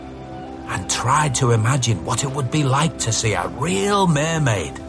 and 0.69 0.91
tried 0.91 1.35
to 1.37 1.53
imagine 1.53 2.05
what 2.05 2.25
it 2.25 2.31
would 2.31 2.51
be 2.51 2.65
like 2.65 2.99
to 2.99 3.13
see 3.13 3.35
a 3.35 3.49
real 3.49 4.07
mermaid. 4.07 4.81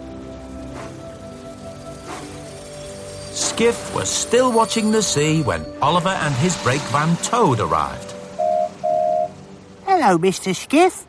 Skiff 3.31 3.93
was 3.93 4.09
still 4.09 4.51
watching 4.51 4.91
the 4.91 5.03
sea 5.03 5.41
when 5.41 5.65
Oliver 5.81 6.09
and 6.09 6.33
his 6.35 6.55
brake 6.63 6.81
van 6.93 7.15
Toad 7.17 7.59
arrived. 7.59 8.13
Hello, 9.85 10.17
Mr. 10.17 10.55
Skiff. 10.55 11.05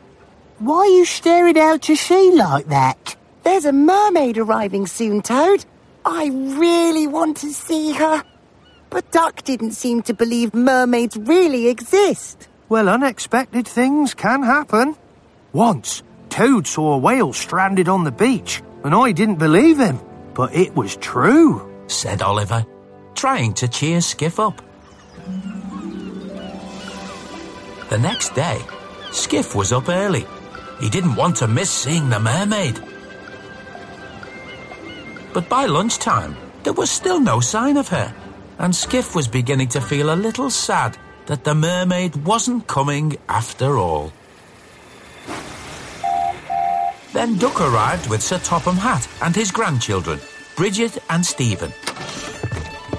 Why 0.59 0.79
are 0.79 0.87
you 0.87 1.05
staring 1.05 1.57
out 1.57 1.83
to 1.83 1.95
sea 1.95 2.31
like 2.33 2.67
that? 2.67 3.15
There's 3.43 3.65
a 3.65 3.71
mermaid 3.71 4.37
arriving 4.37 4.87
soon, 4.87 5.21
Toad. 5.21 5.63
I 6.05 6.27
really 6.33 7.07
want 7.07 7.37
to 7.37 7.53
see 7.53 7.93
her. 7.93 8.23
But 8.89 9.11
Duck 9.11 9.43
didn't 9.43 9.71
seem 9.71 10.01
to 10.03 10.13
believe 10.13 10.53
mermaids 10.53 11.15
really 11.15 11.67
exist. 11.67 12.48
Well, 12.69 12.87
unexpected 12.87 13.67
things 13.67 14.13
can 14.13 14.43
happen. 14.43 14.95
Once, 15.53 16.03
Toad 16.29 16.67
saw 16.67 16.93
a 16.93 16.99
whale 16.99 17.33
stranded 17.33 17.89
on 17.89 18.03
the 18.03 18.11
beach, 18.11 18.61
and 18.83 18.93
I 18.93 19.11
didn't 19.11 19.39
believe 19.39 19.79
him. 19.79 19.99
But 20.35 20.53
it 20.53 20.75
was 20.75 20.95
true. 20.97 21.67
said 21.87 22.21
Oliver, 22.21 22.63
trying 23.15 23.55
to 23.55 23.67
cheer 23.67 24.01
Skiff 24.01 24.39
up. 24.39 24.61
The 27.89 27.97
next 27.97 28.35
day, 28.35 28.61
Skiff 29.11 29.55
was 29.55 29.73
up 29.73 29.89
early. 29.89 30.27
He 30.79 30.91
didn't 30.91 31.15
want 31.15 31.37
to 31.37 31.47
miss 31.47 31.71
seeing 31.71 32.11
the 32.11 32.19
mermaid. 32.19 32.79
But 35.33 35.49
by 35.49 35.65
lunchtime, 35.65 36.37
there 36.61 36.73
was 36.73 36.91
still 36.91 37.19
no 37.19 37.39
sign 37.39 37.77
of 37.77 37.87
her, 37.87 38.13
and 38.59 38.75
Skiff 38.75 39.15
was 39.15 39.27
beginning 39.27 39.69
to 39.69 39.81
feel 39.81 40.13
a 40.13 40.15
little 40.15 40.51
sad 40.51 40.95
that 41.29 41.43
the 41.43 41.53
mermaid 41.53 42.15
wasn't 42.25 42.65
coming 42.65 43.15
after 43.29 43.77
all. 43.77 44.11
Then 47.13 47.37
Duck 47.37 47.61
arrived 47.61 48.09
with 48.09 48.23
Sir 48.23 48.39
Topham 48.39 48.75
Hatt 48.75 49.07
and 49.21 49.35
his 49.35 49.51
grandchildren, 49.51 50.19
Bridget 50.55 50.97
and 51.11 51.23
Stephen. 51.23 51.71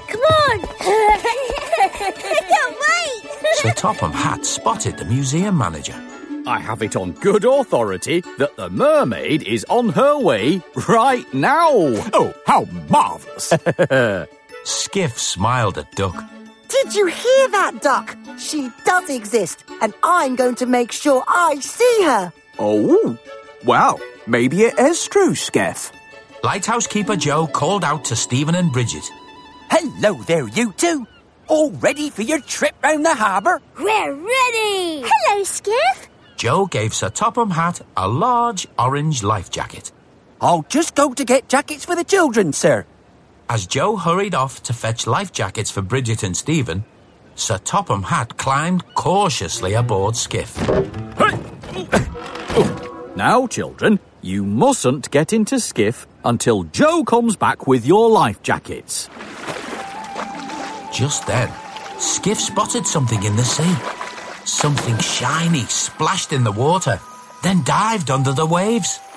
Come 0.07 0.21
on! 0.21 0.59
I 0.79 2.13
can't 2.15 2.77
wait! 2.87 3.55
Sir 3.55 3.73
Topham 3.73 4.13
Hatt 4.13 4.45
spotted 4.45 4.97
the 4.97 5.05
museum 5.05 5.57
manager. 5.57 6.01
I 6.47 6.57
have 6.59 6.81
it 6.83 6.95
on 6.95 7.11
good 7.11 7.43
authority 7.43 8.21
that 8.37 8.55
the 8.55 8.69
mermaid 8.69 9.43
is 9.43 9.65
on 9.65 9.89
her 9.89 10.17
way 10.17 10.61
right 10.87 11.31
now. 11.33 11.69
Oh, 12.13 12.33
how 12.47 12.63
marvellous! 12.89 13.53
Skiff 14.63 15.19
smiled 15.19 15.77
at 15.77 15.91
Duck. 15.91 16.15
Did 16.71 16.95
you 16.95 17.07
hear 17.07 17.49
that, 17.49 17.81
Duck? 17.81 18.15
She 18.39 18.69
does 18.85 19.09
exist, 19.09 19.63
and 19.81 19.93
I'm 20.03 20.35
going 20.35 20.55
to 20.55 20.65
make 20.65 20.91
sure 20.91 21.23
I 21.27 21.59
see 21.59 22.03
her. 22.03 22.33
Oh, 22.57 23.17
well, 23.65 23.99
maybe 24.25 24.63
it 24.63 24.79
is 24.79 25.05
true, 25.07 25.35
Skeff. 25.35 25.91
Lighthouse 26.43 26.87
keeper 26.87 27.15
Joe 27.15 27.45
called 27.45 27.83
out 27.83 28.05
to 28.05 28.15
Stephen 28.15 28.55
and 28.55 28.71
Bridget. 28.71 29.03
Hello 29.69 30.13
there, 30.23 30.47
you 30.47 30.71
two. 30.73 31.05
All 31.47 31.71
ready 31.71 32.09
for 32.09 32.21
your 32.21 32.39
trip 32.39 32.73
round 32.81 33.05
the 33.05 33.13
harbour? 33.13 33.61
We're 33.77 34.13
ready! 34.13 35.03
Hello, 35.05 35.43
Skiff. 35.43 36.07
Joe 36.37 36.65
gave 36.65 36.93
Sir 36.93 37.09
Topham 37.09 37.51
Hatt 37.51 37.81
a 37.97 38.07
large 38.07 38.65
orange 38.79 39.23
life 39.23 39.51
jacket. 39.51 39.91
I'll 40.39 40.63
just 40.69 40.95
go 40.95 41.13
to 41.13 41.25
get 41.25 41.49
jackets 41.49 41.85
for 41.85 41.95
the 41.95 42.03
children, 42.03 42.53
sir. 42.53 42.85
As 43.51 43.67
Joe 43.67 43.97
hurried 43.97 44.33
off 44.33 44.63
to 44.63 44.71
fetch 44.71 45.05
life 45.05 45.33
jackets 45.33 45.69
for 45.69 45.81
Bridget 45.81 46.23
and 46.23 46.37
Stephen, 46.37 46.85
Sir 47.35 47.57
Topham 47.57 48.03
Hatt 48.03 48.37
climbed 48.37 48.85
cautiously 48.95 49.73
aboard 49.73 50.15
Skiff. 50.15 50.57
Now, 53.17 53.47
children, 53.47 53.99
you 54.21 54.45
mustn't 54.45 55.11
get 55.11 55.33
into 55.33 55.59
skiff 55.59 56.07
until 56.23 56.63
Joe 56.63 57.03
comes 57.03 57.35
back 57.35 57.67
with 57.67 57.85
your 57.85 58.09
life 58.09 58.41
jackets. 58.41 59.09
Just 60.93 61.27
then, 61.27 61.51
Skiff 61.99 62.39
spotted 62.39 62.87
something 62.87 63.21
in 63.21 63.35
the 63.35 63.43
sea. 63.43 63.75
Something 64.45 64.97
shiny 64.99 65.65
splashed 65.65 66.31
in 66.31 66.45
the 66.45 66.53
water, 66.53 67.01
then 67.43 67.65
dived 67.65 68.11
under 68.11 68.31
the 68.31 68.45
waves. 68.45 68.97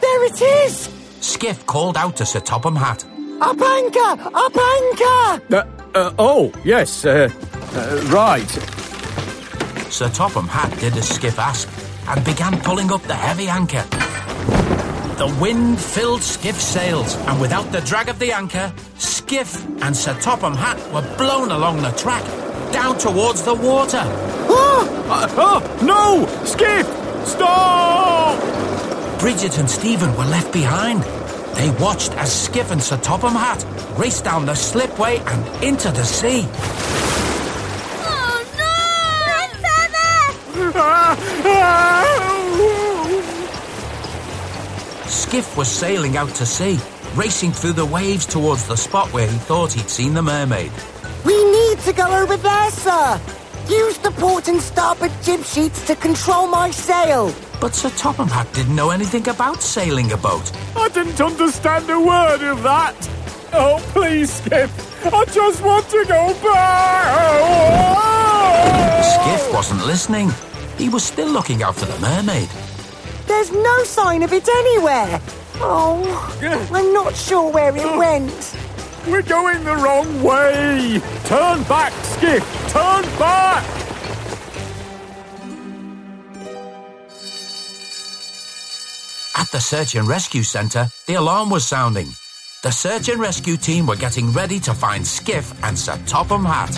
There 0.00 0.24
it 0.26 0.40
is! 0.40 0.99
Skiff 1.20 1.66
called 1.66 1.96
out 1.96 2.16
to 2.16 2.26
Sir 2.26 2.40
Topham 2.40 2.76
Hatt. 2.76 3.04
Up 3.40 3.60
anchor! 3.60 4.22
Up 4.34 4.56
anchor! 4.56 5.56
Uh, 5.56 5.64
Uh, 5.92 6.12
oh, 6.20 6.52
yes, 6.64 7.04
uh, 7.04 7.28
uh, 7.74 8.00
right. 8.12 8.48
Sir 9.90 10.08
Topham 10.08 10.46
Hatt 10.46 10.70
did 10.78 10.96
as 10.96 11.08
Skiff 11.08 11.36
asked 11.38 11.68
and 12.06 12.24
began 12.24 12.60
pulling 12.60 12.92
up 12.92 13.02
the 13.02 13.14
heavy 13.14 13.48
anchor. 13.48 13.82
The 15.18 15.36
wind 15.40 15.80
filled 15.80 16.22
Skiff's 16.22 16.62
sails, 16.62 17.16
and 17.26 17.40
without 17.40 17.72
the 17.72 17.80
drag 17.80 18.08
of 18.08 18.20
the 18.20 18.30
anchor, 18.32 18.72
Skiff 18.98 19.66
and 19.82 19.96
Sir 19.96 20.14
Topham 20.20 20.54
Hatt 20.54 20.78
were 20.94 21.02
blown 21.16 21.50
along 21.50 21.82
the 21.82 21.90
track, 21.90 22.24
down 22.72 22.96
towards 22.96 23.42
the 23.42 23.54
water. 23.54 24.04
Uh, 25.12 25.26
oh, 25.36 25.60
no! 25.82 26.24
Skiff! 26.44 26.86
Stop! 27.26 28.38
Bridget 29.20 29.58
and 29.58 29.68
Stephen 29.70 30.16
were 30.16 30.24
left 30.24 30.50
behind. 30.50 31.02
They 31.54 31.68
watched 31.78 32.12
as 32.12 32.32
Skiff 32.32 32.70
and 32.70 32.82
Sir 32.82 32.96
Topham 32.96 33.34
Hatt 33.34 33.62
raced 33.98 34.24
down 34.24 34.46
the 34.46 34.54
slipway 34.54 35.18
and 35.18 35.62
into 35.62 35.90
the 35.90 36.04
sea. 36.04 36.48
Oh 38.02 38.42
no! 38.56 38.70
Skiff 45.06 45.54
was 45.54 45.68
sailing 45.68 46.16
out 46.16 46.30
to 46.36 46.46
sea, 46.46 46.80
racing 47.14 47.52
through 47.52 47.74
the 47.74 47.84
waves 47.84 48.24
towards 48.24 48.66
the 48.66 48.76
spot 48.76 49.12
where 49.12 49.26
he 49.26 49.36
thought 49.36 49.74
he'd 49.74 49.90
seen 49.90 50.14
the 50.14 50.22
mermaid. 50.22 50.72
We 51.26 51.34
need 51.44 51.78
to 51.80 51.92
go 51.92 52.06
over 52.22 52.38
there, 52.38 52.70
sir. 52.70 53.20
Use 53.68 53.98
the 53.98 54.12
port 54.12 54.48
and 54.48 54.62
starboard 54.62 55.12
jib 55.22 55.44
sheets 55.44 55.86
to 55.88 55.94
control 55.94 56.46
my 56.46 56.70
sail. 56.70 57.34
But 57.60 57.74
Sir 57.74 57.90
Topham 57.90 58.28
Hatt 58.28 58.50
didn't 58.54 58.74
know 58.74 58.88
anything 58.90 59.28
about 59.28 59.60
sailing 59.60 60.12
a 60.12 60.16
boat. 60.16 60.50
I 60.74 60.88
didn't 60.88 61.20
understand 61.20 61.90
a 61.90 62.00
word 62.00 62.42
of 62.42 62.62
that. 62.62 62.96
Oh, 63.52 63.78
please, 63.88 64.32
Skiff. 64.32 64.70
I 65.12 65.24
just 65.26 65.62
want 65.62 65.86
to 65.90 66.04
go 66.06 66.34
back. 66.42 67.40
Skiff 69.04 69.52
wasn't 69.52 69.84
listening. 69.86 70.30
He 70.78 70.88
was 70.88 71.04
still 71.04 71.28
looking 71.28 71.62
out 71.62 71.76
for 71.76 71.84
the 71.84 71.98
mermaid. 72.00 72.48
There's 73.26 73.52
no 73.52 73.84
sign 73.84 74.22
of 74.22 74.32
it 74.32 74.48
anywhere. 74.48 75.20
Oh, 75.56 76.02
I'm 76.72 76.92
not 76.94 77.14
sure 77.14 77.52
where 77.52 77.76
it 77.76 77.96
went. 77.98 78.56
We're 79.06 79.22
going 79.22 79.64
the 79.64 79.76
wrong 79.76 80.22
way. 80.22 81.00
Turn 81.24 81.62
back, 81.64 81.92
Skiff. 82.04 82.42
Turn 82.70 83.02
back. 83.18 83.79
At 89.50 89.54
the 89.54 89.60
search 89.62 89.96
and 89.96 90.06
rescue 90.06 90.44
centre, 90.44 90.88
the 91.08 91.14
alarm 91.14 91.50
was 91.50 91.66
sounding. 91.66 92.06
The 92.62 92.70
search 92.70 93.08
and 93.08 93.20
rescue 93.20 93.56
team 93.56 93.84
were 93.84 93.96
getting 93.96 94.30
ready 94.30 94.60
to 94.60 94.72
find 94.72 95.04
Skiff 95.04 95.52
and 95.64 95.76
Sir 95.76 95.98
Topham 96.06 96.44
Hatt. 96.44 96.70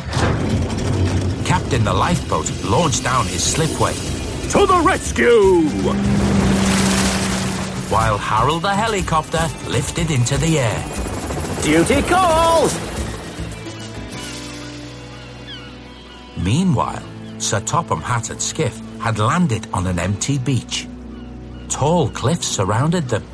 Captain 1.44 1.84
the 1.84 1.92
lifeboat 1.92 2.50
launched 2.64 3.04
down 3.04 3.26
his 3.26 3.44
slipway, 3.44 3.92
To 4.52 4.64
the 4.64 4.82
rescue! 4.86 5.68
while 7.90 8.16
Harold 8.16 8.62
the 8.62 8.74
helicopter 8.74 9.46
lifted 9.68 10.10
into 10.10 10.38
the 10.38 10.58
air. 10.58 10.82
Duty 11.62 12.00
calls! 12.08 12.72
Meanwhile, 16.38 17.02
Sir 17.36 17.60
Topham 17.60 18.00
Hatt 18.00 18.30
and 18.30 18.40
Skiff 18.40 18.80
had 18.98 19.18
landed 19.18 19.66
on 19.74 19.86
an 19.86 19.98
empty 19.98 20.38
beach. 20.38 20.88
Tall 21.72 22.10
cliffs 22.10 22.46
surrounded 22.46 23.08
them, 23.08 23.24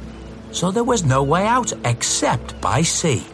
so 0.52 0.70
there 0.70 0.84
was 0.84 1.04
no 1.04 1.24
way 1.24 1.44
out 1.44 1.72
except 1.84 2.58
by 2.60 2.82
sea. 2.82 3.26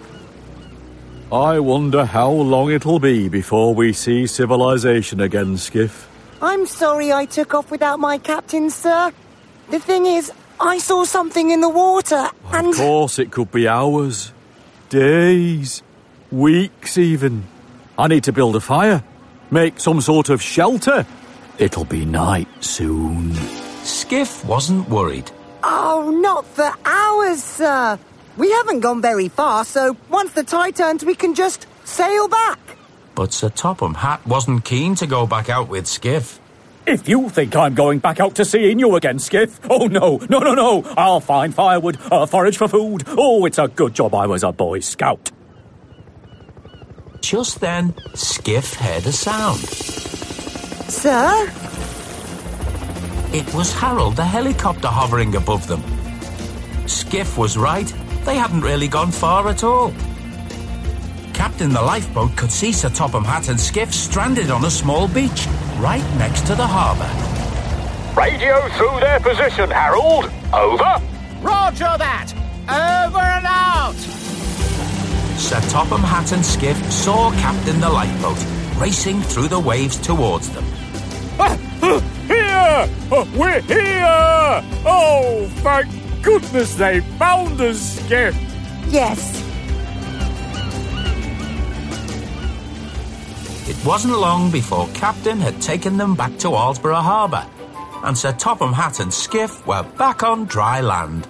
I 1.30 1.58
wonder 1.58 2.06
how 2.06 2.30
long 2.30 2.70
it'll 2.70 2.98
be 2.98 3.28
before 3.28 3.74
we 3.74 3.92
see 3.92 4.26
civilization 4.26 5.20
again, 5.20 5.58
Skiff. 5.58 6.08
I'm 6.40 6.64
sorry 6.64 7.12
I 7.12 7.26
took 7.26 7.52
off 7.52 7.70
without 7.70 8.00
my 8.00 8.16
captain, 8.16 8.70
sir. 8.70 9.12
The 9.70 9.78
thing 9.78 10.06
is, 10.06 10.32
I 10.58 10.78
saw 10.78 11.04
something 11.04 11.50
in 11.50 11.60
the 11.60 11.68
water 11.68 12.30
and. 12.50 12.68
Of 12.68 12.76
course, 12.76 13.18
it 13.18 13.30
could 13.30 13.52
be 13.52 13.68
hours, 13.68 14.32
days, 14.88 15.82
weeks 16.32 16.96
even. 16.96 17.44
I 17.98 18.08
need 18.08 18.24
to 18.24 18.32
build 18.32 18.56
a 18.56 18.60
fire, 18.60 19.04
make 19.50 19.80
some 19.80 20.00
sort 20.00 20.30
of 20.30 20.40
shelter. 20.40 21.06
It'll 21.58 21.84
be 21.84 22.04
night 22.04 22.48
soon. 22.60 23.32
Skiff 23.84 24.44
wasn't 24.46 24.88
worried. 24.88 25.30
Oh, 25.62 26.10
not 26.22 26.46
for 26.46 26.70
hours, 26.84 27.42
sir. 27.42 27.98
We 28.36 28.50
haven't 28.50 28.80
gone 28.80 29.00
very 29.00 29.28
far, 29.28 29.64
so 29.64 29.96
once 30.10 30.32
the 30.32 30.42
tide 30.42 30.76
turns, 30.76 31.04
we 31.04 31.14
can 31.14 31.34
just 31.34 31.66
sail 31.84 32.26
back. 32.28 32.58
But 33.14 33.32
Sir 33.32 33.50
Topham 33.50 33.94
Hatt 33.94 34.26
wasn't 34.26 34.64
keen 34.64 34.94
to 34.96 35.06
go 35.06 35.26
back 35.26 35.48
out 35.48 35.68
with 35.68 35.86
Skiff. 35.86 36.40
If 36.86 37.08
you 37.08 37.28
think 37.28 37.54
I'm 37.56 37.74
going 37.74 37.98
back 38.00 38.20
out 38.20 38.34
to 38.36 38.44
seeing 38.44 38.78
you 38.78 38.96
again, 38.96 39.18
Skiff, 39.18 39.60
oh 39.70 39.86
no, 39.86 40.18
no, 40.28 40.38
no, 40.38 40.54
no. 40.54 40.82
I'll 40.96 41.20
find 41.20 41.54
firewood, 41.54 41.98
uh, 42.10 42.26
forage 42.26 42.56
for 42.56 42.68
food. 42.68 43.04
Oh, 43.06 43.44
it's 43.44 43.58
a 43.58 43.68
good 43.68 43.94
job 43.94 44.14
I 44.14 44.26
was 44.26 44.42
a 44.42 44.52
Boy 44.52 44.80
Scout. 44.80 45.30
Just 47.20 47.60
then, 47.60 47.94
Skiff 48.14 48.74
heard 48.74 49.06
a 49.06 49.12
sound. 49.12 49.60
Sir? 50.90 51.50
It 53.34 53.52
was 53.52 53.72
Harold 53.72 54.14
the 54.14 54.24
helicopter 54.24 54.86
hovering 54.86 55.34
above 55.34 55.66
them. 55.66 55.82
Skiff 56.86 57.36
was 57.36 57.58
right. 57.58 57.92
They 58.24 58.36
hadn't 58.36 58.60
really 58.60 58.86
gone 58.86 59.10
far 59.10 59.48
at 59.48 59.64
all. 59.64 59.92
Captain 61.32 61.72
the 61.72 61.82
lifeboat 61.82 62.36
could 62.36 62.52
see 62.52 62.70
Sir 62.70 62.90
Topham 62.90 63.24
Hatt 63.24 63.48
and 63.48 63.60
Skiff 63.60 63.92
stranded 63.92 64.52
on 64.52 64.64
a 64.64 64.70
small 64.70 65.08
beach, 65.08 65.48
right 65.78 66.04
next 66.16 66.46
to 66.46 66.54
the 66.54 66.64
harbour. 66.64 67.10
Radio 68.16 68.68
through 68.76 69.00
their 69.00 69.18
position, 69.18 69.68
Harold. 69.68 70.30
Over. 70.52 71.02
Roger 71.42 71.92
that! 71.98 72.32
Over 72.68 73.18
and 73.18 73.46
out! 73.46 73.96
Sir 75.40 75.60
Topham 75.70 76.02
Hatt 76.02 76.30
and 76.30 76.46
Skiff 76.46 76.76
saw 76.88 77.32
Captain 77.32 77.80
the 77.80 77.90
lifeboat 77.90 78.38
racing 78.80 79.22
through 79.22 79.48
the 79.48 79.58
waves 79.58 79.98
towards 79.98 80.50
them. 80.50 80.64
Here! 82.64 82.88
Uh, 83.12 83.26
We're 83.36 83.60
here! 83.60 84.62
Oh, 84.86 85.46
thank 85.56 85.88
goodness 86.22 86.74
they 86.76 87.00
found 87.18 87.60
us, 87.60 87.78
Skiff. 88.00 88.34
Yes. 88.88 89.42
It 93.68 93.76
wasn't 93.84 94.18
long 94.18 94.50
before 94.50 94.88
Captain 94.94 95.38
had 95.40 95.60
taken 95.60 95.98
them 95.98 96.14
back 96.14 96.38
to 96.38 96.48
Arlesburgh 96.48 97.02
Harbour, 97.02 97.46
and 98.02 98.16
Sir 98.16 98.32
Topham 98.32 98.72
Hatt 98.72 98.98
and 99.00 99.12
Skiff 99.12 99.66
were 99.66 99.82
back 99.82 100.22
on 100.22 100.46
dry 100.46 100.80
land. 100.80 101.28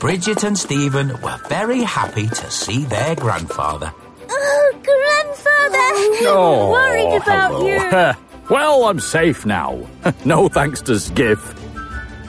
Bridget 0.00 0.44
and 0.44 0.58
Stephen 0.58 1.08
were 1.22 1.38
very 1.48 1.82
happy 1.82 2.26
to 2.26 2.50
see 2.50 2.84
their 2.84 3.14
grandfather. 3.16 3.92
Oh, 4.30 4.72
grandfather! 4.82 6.28
Oh, 6.28 6.70
Worried 6.70 7.16
about 7.22 7.52
hello. 7.52 7.66
you. 7.66 8.14
well, 8.50 8.84
I'm 8.84 9.00
safe 9.00 9.46
now. 9.46 9.86
no 10.24 10.48
thanks 10.48 10.80
to 10.82 10.98
Skiff. 10.98 11.40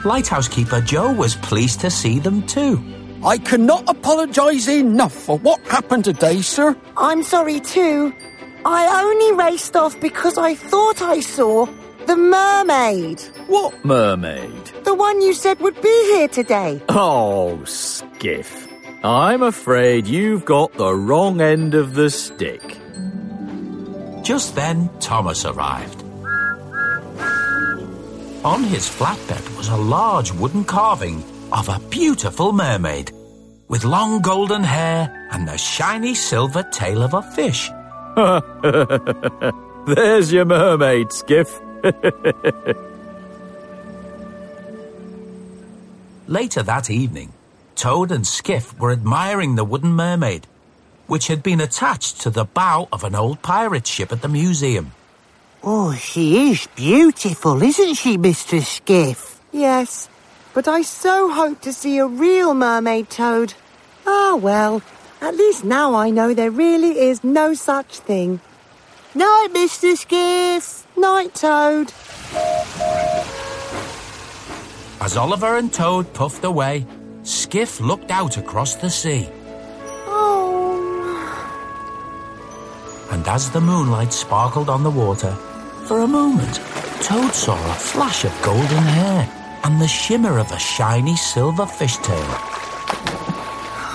Lighthouse 0.04 0.48
keeper 0.48 0.80
Joe 0.80 1.12
was 1.12 1.36
pleased 1.36 1.80
to 1.80 1.90
see 1.90 2.18
them 2.18 2.46
too. 2.46 2.82
I 3.24 3.38
cannot 3.38 3.88
apologise 3.88 4.68
enough 4.68 5.12
for 5.12 5.38
what 5.38 5.60
happened 5.66 6.04
today, 6.04 6.40
sir. 6.40 6.76
I'm 6.96 7.22
sorry 7.22 7.60
too. 7.60 8.14
I 8.64 9.02
only 9.02 9.44
raced 9.44 9.76
off 9.76 9.98
because 10.00 10.38
I 10.38 10.54
thought 10.54 11.02
I 11.02 11.20
saw 11.20 11.66
the 12.06 12.16
mermaid. 12.16 13.20
What 13.48 13.84
mermaid? 13.84 14.66
The 14.84 14.94
one 14.94 15.20
you 15.20 15.34
said 15.34 15.58
would 15.60 15.80
be 15.80 16.12
here 16.14 16.28
today. 16.28 16.80
Oh, 16.88 17.64
Skiff. 17.64 18.68
I'm 19.04 19.42
afraid 19.42 20.06
you've 20.06 20.44
got 20.44 20.72
the 20.74 20.94
wrong 20.94 21.40
end 21.40 21.74
of 21.74 21.94
the 21.94 22.10
stick. 22.10 22.62
Just 24.22 24.54
then, 24.54 24.90
Thomas 25.00 25.44
arrived. 25.44 25.97
On 28.44 28.62
his 28.62 28.88
flatbed 28.88 29.56
was 29.56 29.68
a 29.68 29.76
large 29.76 30.30
wooden 30.32 30.62
carving 30.64 31.24
of 31.50 31.68
a 31.68 31.80
beautiful 31.90 32.52
mermaid 32.52 33.10
with 33.66 33.84
long 33.84 34.22
golden 34.22 34.62
hair 34.62 35.28
and 35.32 35.48
the 35.48 35.58
shiny 35.58 36.14
silver 36.14 36.62
tail 36.62 37.02
of 37.02 37.14
a 37.14 37.22
fish. 37.22 37.68
There's 39.94 40.32
your 40.32 40.44
mermaid, 40.44 41.10
Skiff. 41.12 41.60
Later 46.28 46.62
that 46.62 46.90
evening, 46.90 47.32
Toad 47.74 48.12
and 48.12 48.24
Skiff 48.26 48.78
were 48.78 48.92
admiring 48.92 49.56
the 49.56 49.64
wooden 49.64 49.92
mermaid, 49.92 50.46
which 51.08 51.26
had 51.26 51.42
been 51.42 51.60
attached 51.60 52.20
to 52.20 52.30
the 52.30 52.44
bow 52.44 52.86
of 52.92 53.02
an 53.02 53.16
old 53.16 53.42
pirate 53.42 53.86
ship 53.86 54.12
at 54.12 54.22
the 54.22 54.28
museum. 54.28 54.92
Oh, 55.62 55.92
she 55.94 56.50
is 56.50 56.66
beautiful, 56.76 57.62
isn't 57.62 57.94
she, 57.94 58.16
Mr. 58.16 58.62
Skiff? 58.62 59.40
Yes, 59.52 60.08
but 60.54 60.68
I 60.68 60.82
so 60.82 61.30
hope 61.30 61.60
to 61.62 61.72
see 61.72 61.98
a 61.98 62.06
real 62.06 62.54
mermaid 62.54 63.10
toad. 63.10 63.54
Ah, 64.06 64.36
well, 64.36 64.82
At 65.20 65.34
least 65.34 65.64
now 65.64 65.94
I 65.94 66.10
know 66.10 66.32
there 66.32 66.50
really 66.50 67.00
is 67.00 67.24
no 67.24 67.52
such 67.54 67.98
thing. 67.98 68.40
Night, 69.14 69.48
Mr. 69.52 69.96
Skiff. 69.96 70.86
Night, 70.96 71.34
Toad. 71.34 71.92
As 75.00 75.16
Oliver 75.16 75.56
and 75.56 75.72
Toad 75.72 76.12
puffed 76.14 76.44
away, 76.44 76.86
Skiff 77.24 77.80
looked 77.80 78.10
out 78.12 78.36
across 78.36 78.76
the 78.76 78.90
sea. 78.90 79.28
Oh. 80.06 80.78
And 83.10 83.26
as 83.26 83.50
the 83.50 83.60
moonlight 83.60 84.12
sparkled 84.12 84.68
on 84.70 84.84
the 84.84 84.90
water, 84.90 85.36
for 85.88 86.00
a 86.00 86.06
moment, 86.06 86.60
Toad 87.00 87.32
saw 87.32 87.58
a 87.70 87.74
flash 87.74 88.26
of 88.26 88.42
golden 88.42 88.84
hair 88.98 89.26
and 89.64 89.80
the 89.80 89.88
shimmer 89.88 90.38
of 90.38 90.52
a 90.52 90.58
shiny 90.58 91.16
silver 91.16 91.64
fishtail. 91.64 92.28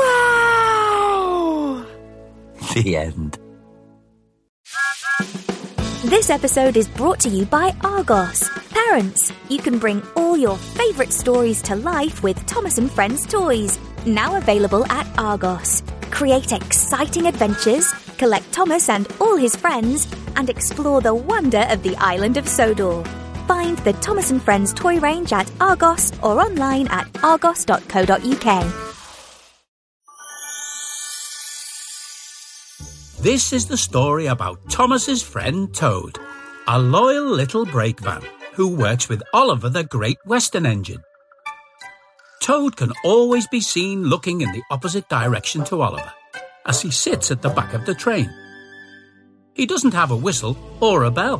wow! 0.00 1.86
The 2.74 2.96
end. 2.96 3.38
This 6.02 6.28
episode 6.28 6.76
is 6.76 6.88
brought 6.88 7.20
to 7.20 7.28
you 7.28 7.46
by 7.46 7.72
Argos. 7.84 8.48
Parents, 8.70 9.32
you 9.48 9.58
can 9.58 9.78
bring 9.78 10.02
all 10.16 10.36
your 10.36 10.56
favourite 10.56 11.12
stories 11.12 11.62
to 11.62 11.76
life 11.76 12.24
with 12.24 12.44
Thomas 12.46 12.78
and 12.78 12.90
Friends 12.90 13.26
toys. 13.26 13.78
Now 14.04 14.36
available 14.36 14.84
at 14.90 15.06
Argos. 15.18 15.84
Create 16.10 16.50
exciting 16.52 17.26
adventures, 17.26 17.92
collect 18.16 18.52
Thomas 18.52 18.88
and 18.88 19.06
all 19.20 19.36
his 19.36 19.56
friends, 19.56 20.06
and 20.36 20.50
explore 20.50 21.00
the 21.00 21.14
wonder 21.14 21.66
of 21.70 21.82
the 21.82 21.96
island 21.96 22.36
of 22.36 22.48
Sodor. 22.48 23.02
Find 23.46 23.78
the 23.78 23.92
Thomas 23.94 24.30
and 24.30 24.42
Friends 24.42 24.72
toy 24.72 24.98
range 24.98 25.32
at 25.32 25.50
Argos 25.60 26.12
or 26.22 26.40
online 26.40 26.88
at 26.88 27.08
argos.co.uk. 27.22 28.86
This 33.20 33.52
is 33.52 33.66
the 33.66 33.76
story 33.76 34.26
about 34.26 34.70
Thomas's 34.70 35.22
friend 35.22 35.74
Toad, 35.74 36.18
a 36.68 36.78
loyal 36.78 37.26
little 37.26 37.64
brake 37.64 38.00
van 38.00 38.22
who 38.52 38.68
works 38.68 39.08
with 39.08 39.22
Oliver 39.32 39.68
the 39.68 39.84
Great 39.84 40.18
Western 40.24 40.64
Engine. 40.64 41.02
Toad 42.40 42.76
can 42.76 42.92
always 43.04 43.48
be 43.48 43.60
seen 43.60 44.04
looking 44.04 44.42
in 44.42 44.52
the 44.52 44.62
opposite 44.70 45.08
direction 45.08 45.64
to 45.64 45.82
Oliver 45.82 46.12
as 46.66 46.82
he 46.82 46.90
sits 46.90 47.30
at 47.30 47.42
the 47.42 47.48
back 47.48 47.72
of 47.72 47.86
the 47.86 47.94
train. 47.94 48.30
He 49.54 49.64
doesn't 49.64 49.94
have 49.94 50.10
a 50.10 50.16
whistle 50.16 50.56
or 50.80 51.04
a 51.04 51.10
bell, 51.10 51.38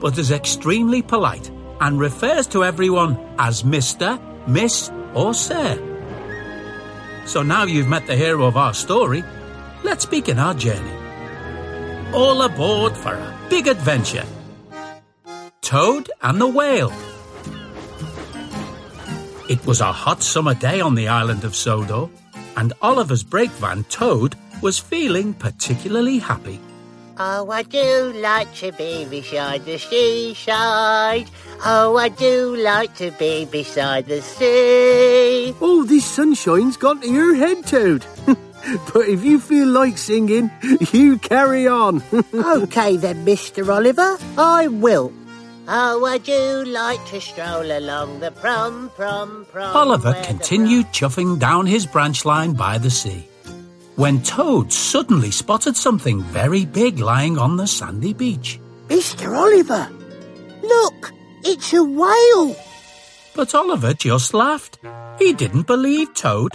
but 0.00 0.16
is 0.16 0.30
extremely 0.30 1.02
polite 1.02 1.50
and 1.80 1.98
refers 1.98 2.46
to 2.48 2.64
everyone 2.64 3.18
as 3.38 3.62
Mr., 3.62 4.18
Miss, 4.48 4.90
or 5.14 5.34
Sir. 5.34 5.78
So 7.26 7.42
now 7.42 7.64
you've 7.64 7.88
met 7.88 8.06
the 8.06 8.16
hero 8.16 8.46
of 8.46 8.56
our 8.56 8.74
story, 8.74 9.22
let's 9.82 10.06
begin 10.06 10.38
our 10.38 10.54
journey. 10.54 10.96
All 12.14 12.42
aboard 12.42 12.96
for 12.96 13.14
a 13.14 13.38
big 13.48 13.68
adventure. 13.68 14.24
Toad 15.60 16.10
and 16.22 16.40
the 16.40 16.46
Whale. 16.46 16.92
It 19.48 19.64
was 19.66 19.80
a 19.80 19.92
hot 19.92 20.22
summer 20.22 20.54
day 20.54 20.80
on 20.80 20.94
the 20.94 21.08
island 21.08 21.44
of 21.44 21.54
Sodor, 21.54 22.08
and 22.56 22.72
Oliver's 22.82 23.22
brake 23.22 23.50
van 23.52 23.84
Toad 23.84 24.34
was 24.62 24.78
feeling 24.78 25.34
particularly 25.34 26.18
happy. 26.18 26.60
Oh, 27.22 27.50
I 27.50 27.64
do 27.64 28.14
like 28.14 28.54
to 28.56 28.72
be 28.72 29.04
beside 29.04 29.66
the 29.66 29.78
seaside. 29.78 31.28
Oh, 31.66 31.98
I 31.98 32.08
do 32.08 32.56
like 32.56 32.94
to 32.96 33.10
be 33.12 33.44
beside 33.44 34.06
the 34.06 34.22
sea. 34.22 35.54
Oh, 35.60 35.84
this 35.86 36.06
sunshine's 36.06 36.78
got 36.78 37.02
to 37.02 37.10
your 37.10 37.34
head, 37.34 37.66
Toad. 37.66 38.06
but 38.26 39.06
if 39.06 39.22
you 39.22 39.38
feel 39.38 39.68
like 39.68 39.98
singing, 39.98 40.50
you 40.92 41.18
carry 41.18 41.68
on. 41.68 42.02
okay 42.34 42.96
then, 42.96 43.26
Mr. 43.26 43.68
Oliver, 43.68 44.16
I 44.38 44.68
will. 44.68 45.12
Oh, 45.68 46.04
I 46.06 46.16
do 46.16 46.64
like 46.64 47.04
to 47.08 47.20
stroll 47.20 47.70
along 47.70 48.20
the 48.20 48.30
prom, 48.30 48.90
prom, 48.96 49.46
prom. 49.52 49.76
Oliver 49.76 50.12
where 50.12 50.22
the 50.22 50.26
continued 50.26 50.86
chuffing 50.86 51.38
down 51.38 51.66
his 51.66 51.84
branch 51.84 52.24
line 52.24 52.54
by 52.54 52.78
the 52.78 52.90
sea 52.90 53.29
when 54.00 54.22
Toad 54.22 54.72
suddenly 54.72 55.30
spotted 55.30 55.76
something 55.76 56.22
very 56.22 56.64
big 56.64 57.00
lying 57.00 57.36
on 57.36 57.58
the 57.58 57.66
sandy 57.66 58.14
beach. 58.14 58.58
Mr. 58.88 59.36
Oliver, 59.36 59.90
look, 60.62 61.12
it's 61.44 61.74
a 61.74 61.84
whale. 61.84 62.56
But 63.34 63.54
Oliver 63.54 63.92
just 63.92 64.32
laughed. 64.32 64.78
He 65.18 65.34
didn't 65.34 65.66
believe 65.66 66.14
Toad 66.14 66.52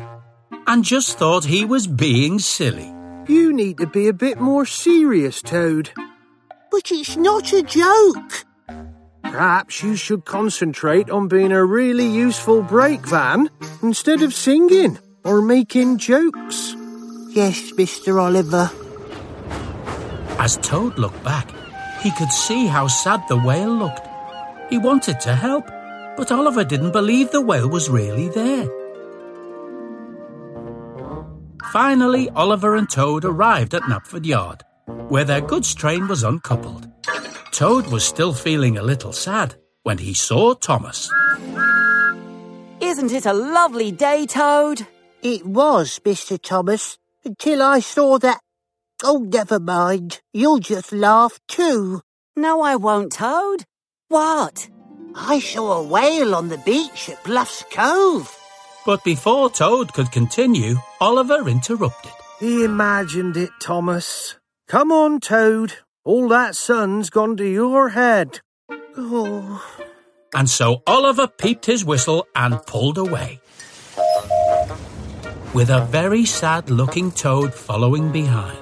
and 0.65 0.83
just 0.83 1.19
thought 1.19 1.45
he 1.45 1.65
was 1.65 1.85
being 1.85 2.39
silly. 2.39 2.91
you 3.27 3.53
need 3.53 3.77
to 3.77 3.85
be 3.85 4.07
a 4.07 4.13
bit 4.13 4.39
more 4.39 4.65
serious, 4.65 5.43
Toad. 5.43 5.91
But 6.71 6.91
it's 6.91 7.15
not 7.15 7.53
a 7.53 7.61
joke. 7.61 8.43
Perhaps 9.21 9.83
you 9.83 9.95
should 9.95 10.25
concentrate 10.25 11.11
on 11.11 11.27
being 11.27 11.51
a 11.51 11.63
really 11.63 12.07
useful 12.07 12.63
brake 12.63 13.05
van 13.05 13.51
instead 13.83 14.23
of 14.23 14.33
singing 14.33 14.97
or 15.23 15.43
making 15.43 15.99
jokes. 15.99 16.75
Yes, 17.35 17.73
Mr. 17.73 18.21
Oliver. 18.21 18.71
As 20.39 20.55
Toad 20.55 20.97
looked 20.97 21.21
back, 21.21 21.51
he 21.99 22.09
could 22.11 22.31
see 22.31 22.65
how 22.65 22.87
sad 22.87 23.27
the 23.27 23.35
whale 23.35 23.75
looked. 23.75 24.07
He 24.69 24.77
wanted 24.77 25.19
to 25.19 25.35
help, 25.35 25.67
but 26.15 26.31
Oliver 26.31 26.63
didn't 26.63 26.93
believe 26.93 27.31
the 27.31 27.41
whale 27.41 27.67
was 27.67 27.89
really 27.89 28.29
there. 28.29 28.69
Finally, 31.73 32.29
Oliver 32.29 32.77
and 32.77 32.89
Toad 32.89 33.25
arrived 33.25 33.73
at 33.73 33.83
Knapford 33.83 34.25
Yard, 34.25 34.63
where 35.09 35.25
their 35.25 35.41
goods 35.41 35.75
train 35.75 36.07
was 36.07 36.23
uncoupled. 36.23 36.89
Toad 37.51 37.87
was 37.87 38.05
still 38.05 38.31
feeling 38.31 38.77
a 38.77 38.81
little 38.81 39.11
sad 39.11 39.55
when 39.83 39.97
he 39.97 40.13
saw 40.13 40.53
Thomas. 40.53 41.11
Isn't 42.79 43.11
it 43.11 43.25
a 43.25 43.33
lovely 43.33 43.91
day, 43.91 44.25
Toad? 44.25 44.87
It 45.21 45.45
was, 45.45 45.99
Mr. 46.05 46.41
Thomas, 46.41 46.97
until 47.25 47.61
I 47.61 47.79
saw 47.79 48.17
that. 48.19 48.39
Oh, 49.03 49.17
never 49.17 49.59
mind. 49.59 50.21
You'll 50.33 50.59
just 50.59 50.91
laugh 50.93 51.39
too. 51.47 52.01
No, 52.35 52.61
I 52.61 52.75
won't, 52.75 53.13
Toad. 53.13 53.63
What? 54.07 54.69
I 55.15 55.39
saw 55.39 55.79
a 55.79 55.83
whale 55.83 56.35
on 56.35 56.49
the 56.49 56.57
beach 56.59 57.09
at 57.09 57.23
Bluffs 57.23 57.63
Cove. 57.71 58.37
But 58.85 59.03
before 59.03 59.49
Toad 59.49 59.93
could 59.93 60.11
continue, 60.11 60.75
Oliver 61.01 61.47
interrupted. 61.47 62.11
He 62.39 62.63
imagined 62.63 63.37
it, 63.37 63.49
Thomas. 63.61 64.35
Come 64.67 64.91
on, 64.91 65.19
Toad. 65.19 65.73
All 66.03 66.27
that 66.29 66.55
sun's 66.55 67.09
gone 67.09 67.35
to 67.37 67.47
your 67.47 67.89
head. 67.89 68.41
Oh, 68.97 69.63
And 70.33 70.49
so 70.49 70.83
Oliver 70.85 71.27
peeped 71.27 71.65
his 71.65 71.83
whistle 71.83 72.27
and 72.35 72.61
pulled 72.65 72.97
away. 72.97 73.39
With 75.55 75.69
a 75.69 75.85
very 75.85 76.25
sad 76.25 76.69
looking 76.69 77.11
toad 77.13 77.53
following 77.53 78.11
behind. 78.11 78.59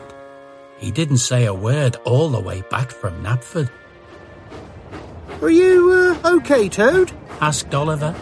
He 0.78 0.92
didn't 0.92 1.18
say 1.18 1.46
a 1.46 1.54
word 1.54 1.96
all 2.06 2.30
the 2.30 2.40
way 2.40 2.62
back 2.70 2.92
from 2.92 3.24
Knapford, 3.24 3.72
Are 5.42 5.50
you, 5.50 5.90
uh, 6.24 6.36
okay, 6.36 6.70
Toad? 6.70 7.12
asked 7.42 7.74
Oliver. 7.74 8.14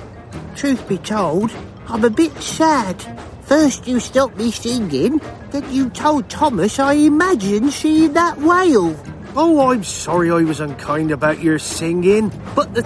truth 0.56 0.88
be 0.88 0.98
told, 0.98 1.52
I'm 1.90 2.06
a 2.06 2.10
bit 2.10 2.32
sad. 2.42 2.96
First 3.42 3.88
you 3.88 4.00
stopped 4.00 4.38
me 4.38 4.52
singing, 4.52 5.20
then 5.50 5.70
you 5.70 5.90
told 5.90 6.30
Thomas 6.30 6.80
I 6.80 6.94
imagined 6.94 7.74
seeing 7.74 8.14
that 8.14 8.38
whale. 8.38 8.96
Oh, 9.36 9.70
I'm 9.70 9.84
sorry 9.84 10.32
I 10.32 10.44
was 10.44 10.62
unkind 10.62 11.12
about 11.12 11.44
your 11.44 11.60
singing, 11.60 12.32
but 12.56 12.74
the. 12.74 12.84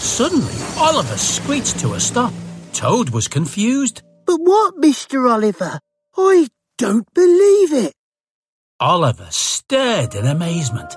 Suddenly, 0.00 0.58
Oliver 0.76 1.16
screeched 1.16 1.78
to 1.80 1.94
a 1.94 2.00
stop. 2.00 2.32
Toad 2.72 3.10
was 3.10 3.28
confused. 3.28 4.02
But 4.28 4.42
what, 4.42 4.76
Mr. 4.76 5.26
Oliver? 5.26 5.80
I 6.14 6.48
don't 6.76 7.08
believe 7.14 7.72
it. 7.72 7.94
Oliver 8.78 9.26
stared 9.30 10.14
in 10.14 10.26
amazement. 10.26 10.94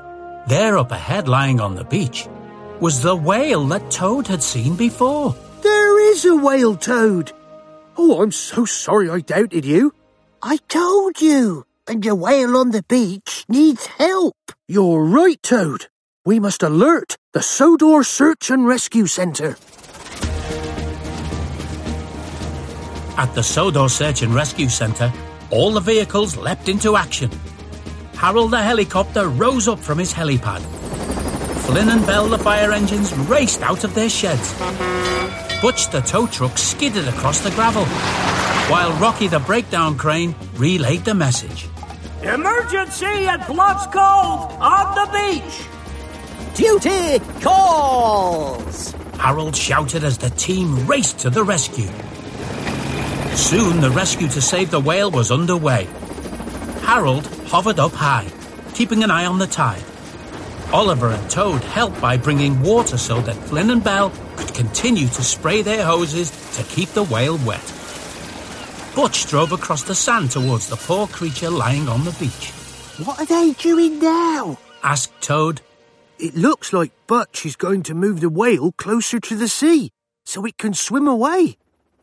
There 0.49 0.77
up 0.77 0.91
ahead, 0.91 1.29
lying 1.29 1.61
on 1.61 1.75
the 1.75 1.85
beach, 1.85 2.27
was 2.81 3.01
the 3.01 3.15
whale 3.15 3.65
that 3.67 3.89
Toad 3.89 4.27
had 4.27 4.43
seen 4.43 4.75
before. 4.75 5.33
There 5.61 6.11
is 6.11 6.25
a 6.25 6.35
whale, 6.35 6.75
Toad. 6.75 7.31
Oh, 7.95 8.21
I'm 8.21 8.33
so 8.33 8.65
sorry 8.65 9.09
I 9.09 9.21
doubted 9.21 9.63
you. 9.63 9.93
I 10.41 10.57
told 10.67 11.21
you. 11.21 11.63
And 11.87 12.03
your 12.03 12.15
whale 12.15 12.57
on 12.57 12.71
the 12.71 12.83
beach 12.83 13.45
needs 13.47 13.85
help. 13.85 14.35
You're 14.67 15.05
right, 15.05 15.41
Toad. 15.41 15.87
We 16.25 16.41
must 16.41 16.63
alert 16.63 17.15
the 17.31 17.41
Sodor 17.41 18.03
Search 18.03 18.51
and 18.51 18.67
Rescue 18.67 19.07
Centre. 19.07 19.55
At 23.21 23.35
the 23.35 23.43
Sodor 23.43 23.87
Search 23.87 24.23
and 24.23 24.33
Rescue 24.33 24.67
Centre, 24.67 25.13
all 25.51 25.73
the 25.73 25.79
vehicles 25.79 26.35
leapt 26.37 26.67
into 26.67 26.95
action. 26.95 27.29
Harold 28.15 28.49
the 28.49 28.59
helicopter 28.59 29.29
rose 29.29 29.67
up 29.67 29.77
from 29.77 29.99
his 29.99 30.11
helipad. 30.11 30.59
Flynn 31.67 31.89
and 31.89 32.03
Belle 32.07 32.29
the 32.29 32.39
fire 32.39 32.71
engines 32.71 33.13
raced 33.29 33.61
out 33.61 33.83
of 33.83 33.93
their 33.93 34.09
sheds. 34.09 34.53
Butch 35.61 35.87
the 35.91 36.01
tow 36.03 36.25
truck 36.25 36.57
skidded 36.57 37.07
across 37.09 37.41
the 37.41 37.51
gravel. 37.51 37.85
while 38.71 38.91
Rocky 38.99 39.27
the 39.27 39.39
breakdown 39.39 39.99
crane 39.99 40.33
relayed 40.55 41.05
the 41.05 41.13
message. 41.13 41.67
Emergency 42.23 43.27
at 43.27 43.45
Bluffs 43.45 43.85
Cove 43.85 44.49
on 44.59 44.95
the 44.95 45.07
beach! 45.13 45.67
Duty 46.55 47.19
calls! 47.39 48.93
Harold 49.19 49.55
shouted 49.55 50.03
as 50.03 50.17
the 50.17 50.31
team 50.31 50.87
raced 50.87 51.19
to 51.19 51.29
the 51.29 51.43
rescue. 51.43 51.91
Soon 53.35 53.81
the 53.81 53.91
rescue 53.91 54.27
to 54.29 54.41
save 54.41 54.71
the 54.71 54.79
whale 54.79 55.11
was 55.11 55.31
underway. 55.31 55.87
Harold 56.83 57.27
hovered 57.47 57.79
up 57.79 57.93
high, 57.93 58.27
keeping 58.73 59.03
an 59.03 59.11
eye 59.11 59.25
on 59.25 59.39
the 59.39 59.47
tide. 59.47 59.83
Oliver 60.73 61.09
and 61.09 61.29
Toad 61.29 61.63
helped 61.63 61.99
by 61.99 62.15
bringing 62.17 62.61
water 62.61 62.97
so 62.97 63.19
that 63.21 63.35
Flynn 63.35 63.69
and 63.71 63.83
Belle 63.83 64.11
could 64.37 64.53
continue 64.53 65.07
to 65.07 65.23
spray 65.23 65.61
their 65.61 65.85
hoses 65.85 66.31
to 66.55 66.63
keep 66.63 66.89
the 66.89 67.03
whale 67.03 67.37
wet. 67.39 67.73
Butch 68.95 69.25
drove 69.27 69.51
across 69.51 69.83
the 69.83 69.95
sand 69.95 70.31
towards 70.31 70.67
the 70.67 70.75
poor 70.75 71.07
creature 71.07 71.49
lying 71.49 71.87
on 71.87 72.03
the 72.03 72.11
beach. 72.13 72.51
What 73.05 73.19
are 73.19 73.25
they 73.25 73.53
doing 73.53 73.99
now? 73.99 74.57
Asked 74.83 75.21
Toad. 75.21 75.61
It 76.19 76.35
looks 76.35 76.71
like 76.71 76.91
Butch 77.07 77.45
is 77.45 77.55
going 77.55 77.83
to 77.83 77.93
move 77.93 78.19
the 78.19 78.29
whale 78.29 78.73
closer 78.73 79.19
to 79.19 79.35
the 79.35 79.47
sea 79.47 79.91
so 80.25 80.45
it 80.45 80.57
can 80.57 80.73
swim 80.73 81.07
away. 81.07 81.57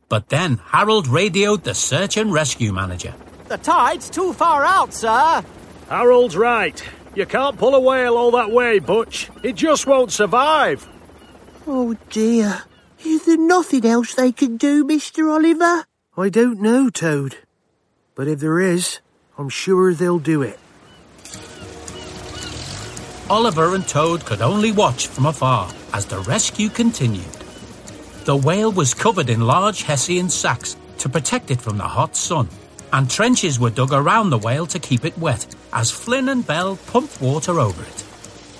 But 0.09 0.29
then 0.29 0.61
Harold 0.65 1.07
radioed 1.07 1.65
the 1.65 1.75
search 1.75 2.17
and 2.17 2.33
rescue 2.33 2.73
manager. 2.73 3.15
The 3.49 3.59
tide's 3.59 4.09
too 4.11 4.33
far 4.33 4.65
out, 4.65 4.95
sir. 4.95 5.45
Harold's 5.89 6.37
right. 6.37 6.83
You 7.15 7.27
can't 7.27 7.59
pull 7.59 7.75
a 7.75 7.81
whale 7.81 8.17
all 8.17 8.31
that 8.33 8.51
way, 8.51 8.79
Butch. 8.79 9.31
It 9.43 9.55
just 9.55 9.87
won't 9.87 10.13
survive. 10.13 10.87
Oh 11.67 11.97
dear. 12.11 12.63
Is 13.05 13.27
there 13.27 13.37
nothing 13.37 13.87
else 13.87 14.15
they 14.15 14.33
can 14.33 14.57
do, 14.57 14.85
Mr. 14.85 15.33
Oliver? 15.33 15.85
I 16.17 16.29
don't 16.29 16.61
know, 16.61 16.91
Toad. 16.91 17.37
But 18.15 18.29
if 18.29 18.41
there 18.41 18.59
is, 18.59 19.01
I'm 19.37 19.49
sure 19.49 19.95
they'll 19.95 20.19
do 20.19 20.43
it. 20.43 20.59
Oliver 23.31 23.75
and 23.75 23.87
Toad 23.87 24.25
could 24.25 24.41
only 24.41 24.73
watch 24.73 25.07
from 25.07 25.27
afar 25.27 25.71
as 25.93 26.07
the 26.07 26.19
rescue 26.21 26.69
continued. 26.69 27.38
The 28.29 28.37
whale 28.37 28.73
was 28.73 28.93
covered 28.93 29.31
in 29.31 29.41
large 29.41 29.85
Hessian 29.85 30.29
sacks 30.29 30.77
to 30.99 31.09
protect 31.09 31.51
it 31.51 31.63
from 31.63 31.79
the 31.79 31.89
hot 31.89 32.15
sun, 32.15 32.51
and 32.93 33.09
trenches 33.09 33.59
were 33.59 33.71
dug 33.71 33.91
around 33.91 34.29
the 34.29 34.37
whale 34.37 34.67
to 34.67 34.79
keep 34.79 35.07
it 35.07 35.17
wet 35.17 35.47
as 35.73 35.91
Flynn 35.91 36.29
and 36.29 36.47
Belle 36.47 36.77
pumped 36.77 37.23
water 37.23 37.59
over 37.59 37.83
it. 37.85 38.03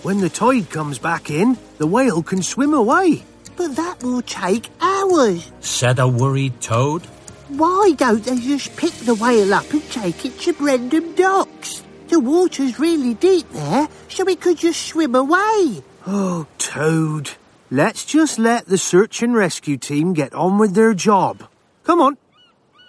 When 0.03 0.21
the 0.21 0.31
tide 0.31 0.71
comes 0.71 0.99
back 0.99 1.29
in, 1.29 1.59
the 1.77 1.87
whale 1.87 2.23
can 2.23 2.43
swim 2.43 2.73
away. 2.73 3.27
But 3.57 3.77
that 3.77 4.03
will 4.03 4.23
take 4.23 4.71
hours. 4.81 5.53
Said 5.61 5.99
a 5.99 6.09
worried 6.09 6.63
Toad. 6.63 7.05
Why 7.49 7.93
don't 7.95 8.25
they 8.25 8.39
just 8.39 8.75
pick 8.75 8.95
the 9.05 9.17
whale 9.17 9.53
up 9.53 9.71
and 9.71 9.85
take 9.91 10.25
it 10.25 10.39
to 10.41 10.55
Brendam 10.55 11.15
Docks? 11.15 11.85
The 12.09 12.21
water's 12.21 12.79
really 12.79 13.13
deep 13.13 13.51
there, 13.51 13.87
so 14.09 14.27
it 14.29 14.41
could 14.41 14.57
just 14.57 14.87
swim 14.87 15.15
away. 15.15 15.83
Oh, 16.07 16.47
Toad. 16.57 17.33
Let's 17.71 18.07
just 18.07 18.39
let 18.39 18.67
the 18.67 18.79
search 18.79 19.23
and 19.23 19.35
rescue 19.35 19.77
team 19.77 20.15
get 20.15 20.33
on 20.33 20.57
with 20.57 20.75
their 20.75 20.95
job. 20.95 21.47
Come 21.85 22.01
on. 22.01 22.17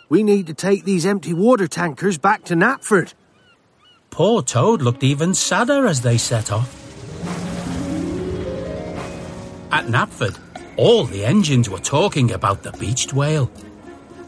We 0.08 0.24
need 0.24 0.48
to 0.48 0.54
take 0.54 0.86
these 0.86 1.06
empty 1.06 1.34
water 1.34 1.68
tankers 1.68 2.18
back 2.18 2.46
to 2.46 2.56
Knapford. 2.56 3.14
Poor 4.10 4.42
Toad 4.42 4.82
looked 4.82 5.04
even 5.04 5.34
sadder 5.34 5.86
as 5.86 6.02
they 6.02 6.18
set 6.18 6.52
off. 6.52 6.74
At 9.72 9.88
Knapford, 9.88 10.40
all 10.78 11.04
the 11.04 11.26
engines 11.26 11.70
were 11.70 11.80
talking 11.80 12.32
about 12.32 12.64
the 12.64 12.72
beached 12.72 13.14
whale. 13.14 13.52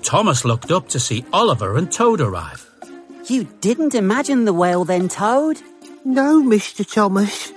Thomas 0.04 0.44
looked 0.44 0.70
up 0.70 0.90
to 0.90 1.00
see 1.00 1.26
Oliver 1.32 1.78
and 1.78 1.90
Toad 1.90 2.20
arrive. 2.20 2.70
You 3.28 3.46
didn't 3.62 3.96
imagine 3.96 4.44
the 4.44 4.54
whale 4.54 4.84
then, 4.84 5.08
Toad? 5.08 5.62
No, 6.04 6.44
Mr. 6.44 6.86
Thomas. 6.86 7.54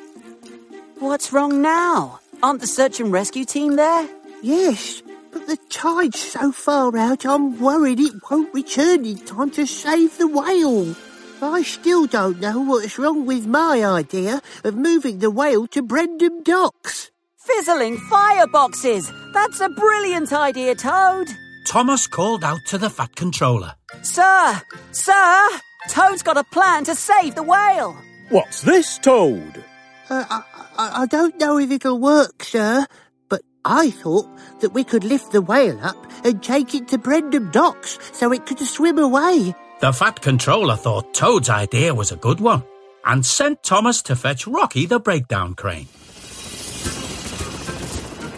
What's 1.00 1.32
wrong 1.32 1.60
now? 1.60 2.20
Aren't 2.44 2.60
the 2.60 2.66
search 2.66 3.00
and 3.00 3.10
rescue 3.10 3.46
team 3.46 3.76
there? 3.76 4.06
Yes, 4.42 5.02
but 5.32 5.46
the 5.46 5.56
tide's 5.70 6.20
so 6.20 6.52
far 6.52 6.94
out 6.94 7.24
I'm 7.24 7.58
worried 7.58 7.98
it 7.98 8.12
won't 8.30 8.52
return 8.52 9.06
in 9.06 9.16
time 9.20 9.50
to 9.52 9.66
save 9.66 10.18
the 10.18 10.28
whale. 10.28 10.94
I 11.40 11.62
still 11.62 12.04
don't 12.06 12.40
know 12.40 12.60
what's 12.60 12.98
wrong 12.98 13.24
with 13.24 13.46
my 13.46 13.82
idea 13.82 14.42
of 14.62 14.76
moving 14.76 15.20
the 15.20 15.30
whale 15.30 15.66
to 15.68 15.82
Brendam 15.82 16.44
Docks. 16.44 17.10
Fizzling 17.38 17.96
fireboxes! 18.12 19.10
That's 19.32 19.60
a 19.60 19.70
brilliant 19.70 20.30
idea, 20.30 20.74
Toad! 20.74 21.28
Thomas 21.66 22.06
called 22.06 22.44
out 22.44 22.60
to 22.66 22.76
the 22.76 22.90
Fat 22.90 23.16
Controller. 23.16 23.74
Sir! 24.02 24.60
Sir! 24.92 25.48
Toad's 25.88 26.22
got 26.22 26.36
a 26.36 26.44
plan 26.44 26.84
to 26.84 26.94
save 26.94 27.36
the 27.36 27.42
whale! 27.42 27.96
What's 28.28 28.60
this, 28.60 28.98
Toad? 28.98 29.64
Uh, 30.10 30.24
I, 30.28 30.42
I, 30.76 31.02
I 31.02 31.06
don't 31.06 31.38
know 31.38 31.58
if 31.58 31.70
it'll 31.70 31.98
work, 31.98 32.44
sir, 32.44 32.86
but 33.28 33.42
I 33.64 33.90
thought 33.90 34.28
that 34.60 34.70
we 34.70 34.84
could 34.84 35.04
lift 35.04 35.32
the 35.32 35.40
whale 35.40 35.80
up 35.82 35.96
and 36.24 36.42
take 36.42 36.74
it 36.74 36.88
to 36.88 36.98
Brendam 36.98 37.50
Docks 37.52 37.98
so 38.12 38.32
it 38.32 38.44
could 38.46 38.58
swim 38.58 38.98
away. 38.98 39.54
The 39.80 39.92
Fat 39.92 40.20
Controller 40.20 40.76
thought 40.76 41.14
Toad's 41.14 41.48
idea 41.48 41.94
was 41.94 42.12
a 42.12 42.16
good 42.16 42.40
one 42.40 42.64
and 43.04 43.24
sent 43.24 43.62
Thomas 43.62 44.02
to 44.02 44.16
fetch 44.16 44.46
Rocky 44.46 44.86
the 44.86 45.00
breakdown 45.00 45.54
crane. 45.54 45.88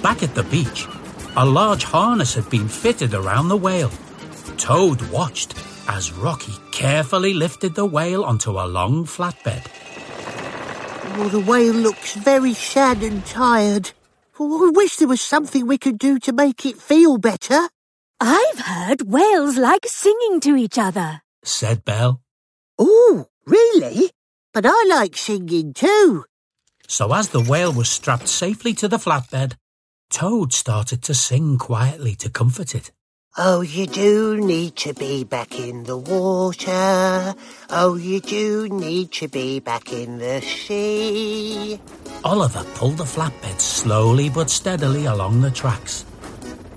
Back 0.03 0.23
at 0.23 0.35
the 0.35 0.47
beach, 0.51 0.87
a 1.37 1.45
large 1.45 1.85
harness 1.85 2.35
had 2.35 2.49
been 2.49 2.69
fitted 2.69 3.13
around 3.13 3.49
the 3.49 3.57
whale. 3.57 3.91
Toad 4.57 5.03
watched 5.11 5.55
as 5.89 6.13
Rocky 6.13 6.55
carefully 6.71 7.35
lifted 7.35 7.75
the 7.75 7.87
whale 7.87 8.25
onto 8.25 8.53
a 8.53 8.67
long 8.67 9.05
flatbed. 9.05 9.67
Oh, 11.19 11.29
the 11.29 11.41
whale 11.41 11.73
looks 11.73 12.15
very 12.15 12.53
sad 12.53 13.03
and 13.03 13.25
tired. 13.25 13.93
Oh, 14.39 14.69
I 14.69 14.71
wish 14.71 14.97
there 14.97 15.09
was 15.09 15.23
something 15.23 15.67
we 15.67 15.79
could 15.79 15.97
do 15.99 16.19
to 16.19 16.33
make 16.35 16.67
it 16.67 16.77
feel 16.77 17.17
better. 17.17 17.71
I've 18.21 18.59
heard 18.59 19.11
whales 19.11 19.57
like 19.57 19.87
singing 19.87 20.41
to 20.41 20.57
each 20.57 20.77
other, 20.77 21.23
said 21.43 21.87
Belle. 21.87 22.21
Oh, 22.79 23.29
really? 23.47 24.11
But 24.53 24.67
I 24.67 24.85
like 24.91 25.17
singing 25.17 25.73
too. 25.73 26.27
So 26.87 27.15
as 27.15 27.31
the 27.31 27.41
whale 27.41 27.73
was 27.73 27.89
strapped 27.89 28.29
safely 28.29 28.75
to 28.75 28.87
the 28.87 28.99
flatbed, 28.99 29.55
Toad 30.11 30.53
started 30.53 31.03
to 31.05 31.15
sing 31.15 31.57
quietly 31.57 32.15
to 32.17 32.29
comfort 32.29 32.75
it. 32.75 32.93
Oh, 33.39 33.61
you 33.61 33.87
do 33.87 34.39
need 34.39 34.77
to 34.77 34.95
be 34.95 35.23
back 35.23 35.61
in 35.61 35.85
the 35.85 35.99
water. 35.99 37.35
Oh, 37.69 37.95
you 37.95 38.21
do 38.21 38.67
need 38.71 39.13
to 39.13 39.29
be 39.29 39.61
back 39.61 39.93
in 39.93 40.17
the 40.17 40.41
sea. 40.41 41.79
Oliver 42.25 42.65
pulled 42.77 42.97
the 42.97 43.05
flatbed 43.05 43.61
slowly 43.61 44.31
but 44.31 44.49
steadily 44.49 45.05
along 45.05 45.43
the 45.43 45.51
tracks. 45.51 46.07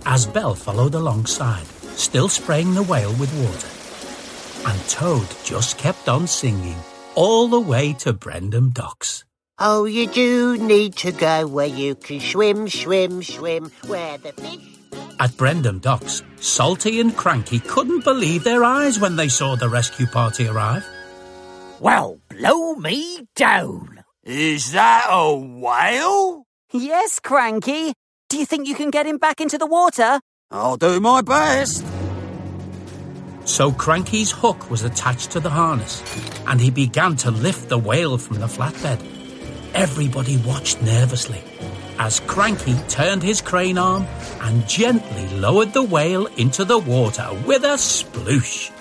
As 0.05 0.25
Belle 0.25 0.53
followed 0.53 0.95
alongside, 0.95 1.65
still 1.95 2.27
spraying 2.27 2.73
the 2.73 2.83
whale 2.83 3.13
with 3.13 3.33
water. 3.39 4.69
And 4.69 4.89
Toad 4.89 5.27
just 5.45 5.77
kept 5.77 6.09
on 6.09 6.27
singing 6.27 6.75
all 7.15 7.47
the 7.47 7.59
way 7.61 7.93
to 7.99 8.11
Brendam 8.11 8.73
Docks. 8.73 9.23
Oh, 9.59 9.85
you 9.85 10.07
do 10.07 10.57
need 10.57 10.97
to 10.97 11.13
go 11.13 11.47
where 11.47 11.67
you 11.67 11.95
can 11.95 12.19
swim, 12.19 12.67
swim, 12.67 13.23
swim, 13.23 13.71
where 13.87 14.17
the 14.17 14.33
fish. 14.33 14.78
At 15.19 15.31
Brendam 15.31 15.81
Docks, 15.81 16.23
Salty 16.37 17.01
and 17.01 17.13
Cranky 17.13 17.59
couldn't 17.59 18.05
believe 18.05 18.45
their 18.45 18.63
eyes 18.63 18.99
when 18.99 19.17
they 19.17 19.27
saw 19.27 19.55
the 19.55 19.67
rescue 19.67 20.07
party 20.07 20.47
arrive. 20.47 20.87
Well, 21.81 22.21
blow 22.29 22.75
me 22.75 23.27
down. 23.35 24.01
Is 24.23 24.71
that 24.71 25.07
a 25.09 25.35
whale? 25.35 26.45
Yes, 26.71 27.19
Cranky. 27.19 27.93
Do 28.29 28.37
you 28.37 28.45
think 28.45 28.65
you 28.67 28.75
can 28.75 28.91
get 28.91 29.05
him 29.05 29.17
back 29.17 29.41
into 29.41 29.57
the 29.57 29.65
water? 29.65 30.21
I'll 30.51 30.77
do 30.77 31.01
my 31.01 31.21
best. 31.21 31.85
So 33.43 33.73
Cranky's 33.73 34.31
hook 34.31 34.69
was 34.71 34.83
attached 34.83 35.31
to 35.31 35.41
the 35.41 35.49
harness, 35.49 36.01
and 36.47 36.61
he 36.61 36.69
began 36.69 37.17
to 37.17 37.31
lift 37.31 37.67
the 37.67 37.77
whale 37.77 38.17
from 38.17 38.39
the 38.39 38.47
flatbed. 38.47 39.03
Everybody 39.73 40.37
watched 40.37 40.81
nervously 40.81 41.43
as 41.99 42.21
Cranky 42.21 42.75
turned 42.87 43.21
his 43.21 43.41
crane 43.41 43.77
arm 43.77 44.07
and 44.41 44.67
gently 44.67 45.27
lowered 45.37 45.73
the 45.73 45.83
whale 45.83 46.27
into 46.37 46.63
the 46.63 46.79
water 46.79 47.27
with 47.45 47.63
a 47.65 47.75
sploosh. 47.75 48.71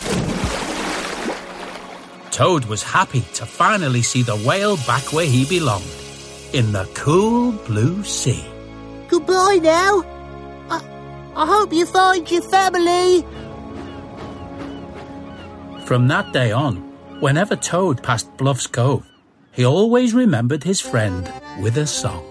Toad 2.31 2.67
was 2.67 2.85
happy 2.85 3.23
to 3.35 3.45
finally 3.45 4.03
see 4.03 4.23
the 4.23 4.37
whale 4.37 4.77
back 4.87 5.13
where 5.13 5.27
he 5.27 5.45
belonged, 5.45 5.85
in 6.53 6.71
the 6.71 6.89
cool 6.95 7.51
blue 7.67 8.05
sea. 8.05 8.47
Goodbye 9.09 9.59
now. 9.61 10.05
I, 10.71 10.81
I 11.35 11.47
hope 11.47 11.73
you 11.73 11.87
find 11.87 12.31
your 12.31 12.43
family. 12.43 13.27
From 15.85 16.07
that 16.07 16.33
day 16.33 16.53
on, 16.53 16.77
whenever 17.19 17.57
Toad 17.57 18.01
passed 18.05 18.37
Bluff's 18.37 18.69
Cove, 18.69 19.05
he 19.51 19.65
always 19.65 20.15
remembered 20.15 20.63
his 20.63 20.81
friend 20.81 21.33
with 21.61 21.77
a 21.79 21.87
song. 21.87 22.25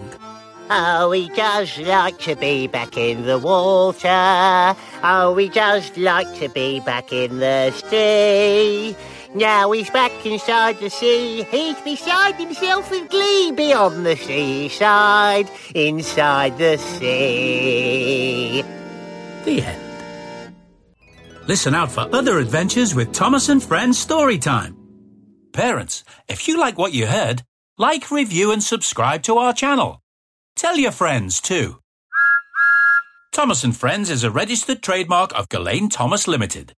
Oh, 0.69 1.09
we 1.09 1.29
just 1.29 1.77
like 1.77 2.19
to 2.19 2.35
be 2.35 2.67
back 2.67 2.97
in 2.97 3.25
the 3.25 3.39
water. 3.39 4.75
Oh, 5.01 5.33
we 5.33 5.47
just 5.47 5.95
like 5.95 6.27
to 6.39 6.49
be 6.49 6.81
back 6.81 7.13
in 7.13 7.39
the 7.39 7.71
sea. 7.71 8.93
Now 9.33 9.71
he's 9.71 9.89
back 9.89 10.11
inside 10.25 10.79
the 10.79 10.89
sea. 10.89 11.43
He's 11.43 11.79
beside 11.81 12.35
himself 12.35 12.91
with 12.91 13.09
glee 13.09 13.53
beyond 13.53 14.05
the 14.05 14.17
seaside, 14.17 15.49
inside 15.73 16.57
the 16.57 16.77
sea. 16.77 18.61
The 19.45 19.61
end. 19.61 20.53
Listen 21.47 21.75
out 21.75 21.91
for 21.91 22.13
other 22.13 22.39
adventures 22.39 22.93
with 22.93 23.13
Thomas 23.13 23.47
and 23.47 23.63
Friends 23.63 24.05
Storytime. 24.05 24.75
Parents, 25.53 26.03
if 26.27 26.49
you 26.49 26.59
like 26.59 26.77
what 26.77 26.91
you 26.93 27.07
heard, 27.07 27.43
like, 27.77 28.11
review, 28.11 28.51
and 28.51 28.61
subscribe 28.61 29.23
to 29.23 29.37
our 29.37 29.53
channel. 29.53 30.01
Tell 30.57 30.75
your 30.75 30.91
friends 30.91 31.39
too. 31.39 31.77
Thomas 33.31 33.63
and 33.63 33.77
Friends 33.77 34.09
is 34.09 34.23
a 34.23 34.31
registered 34.31 34.81
trademark 34.81 35.31
of 35.37 35.49
Gullane 35.49 35.87
Thomas 35.87 36.27
Limited. 36.27 36.73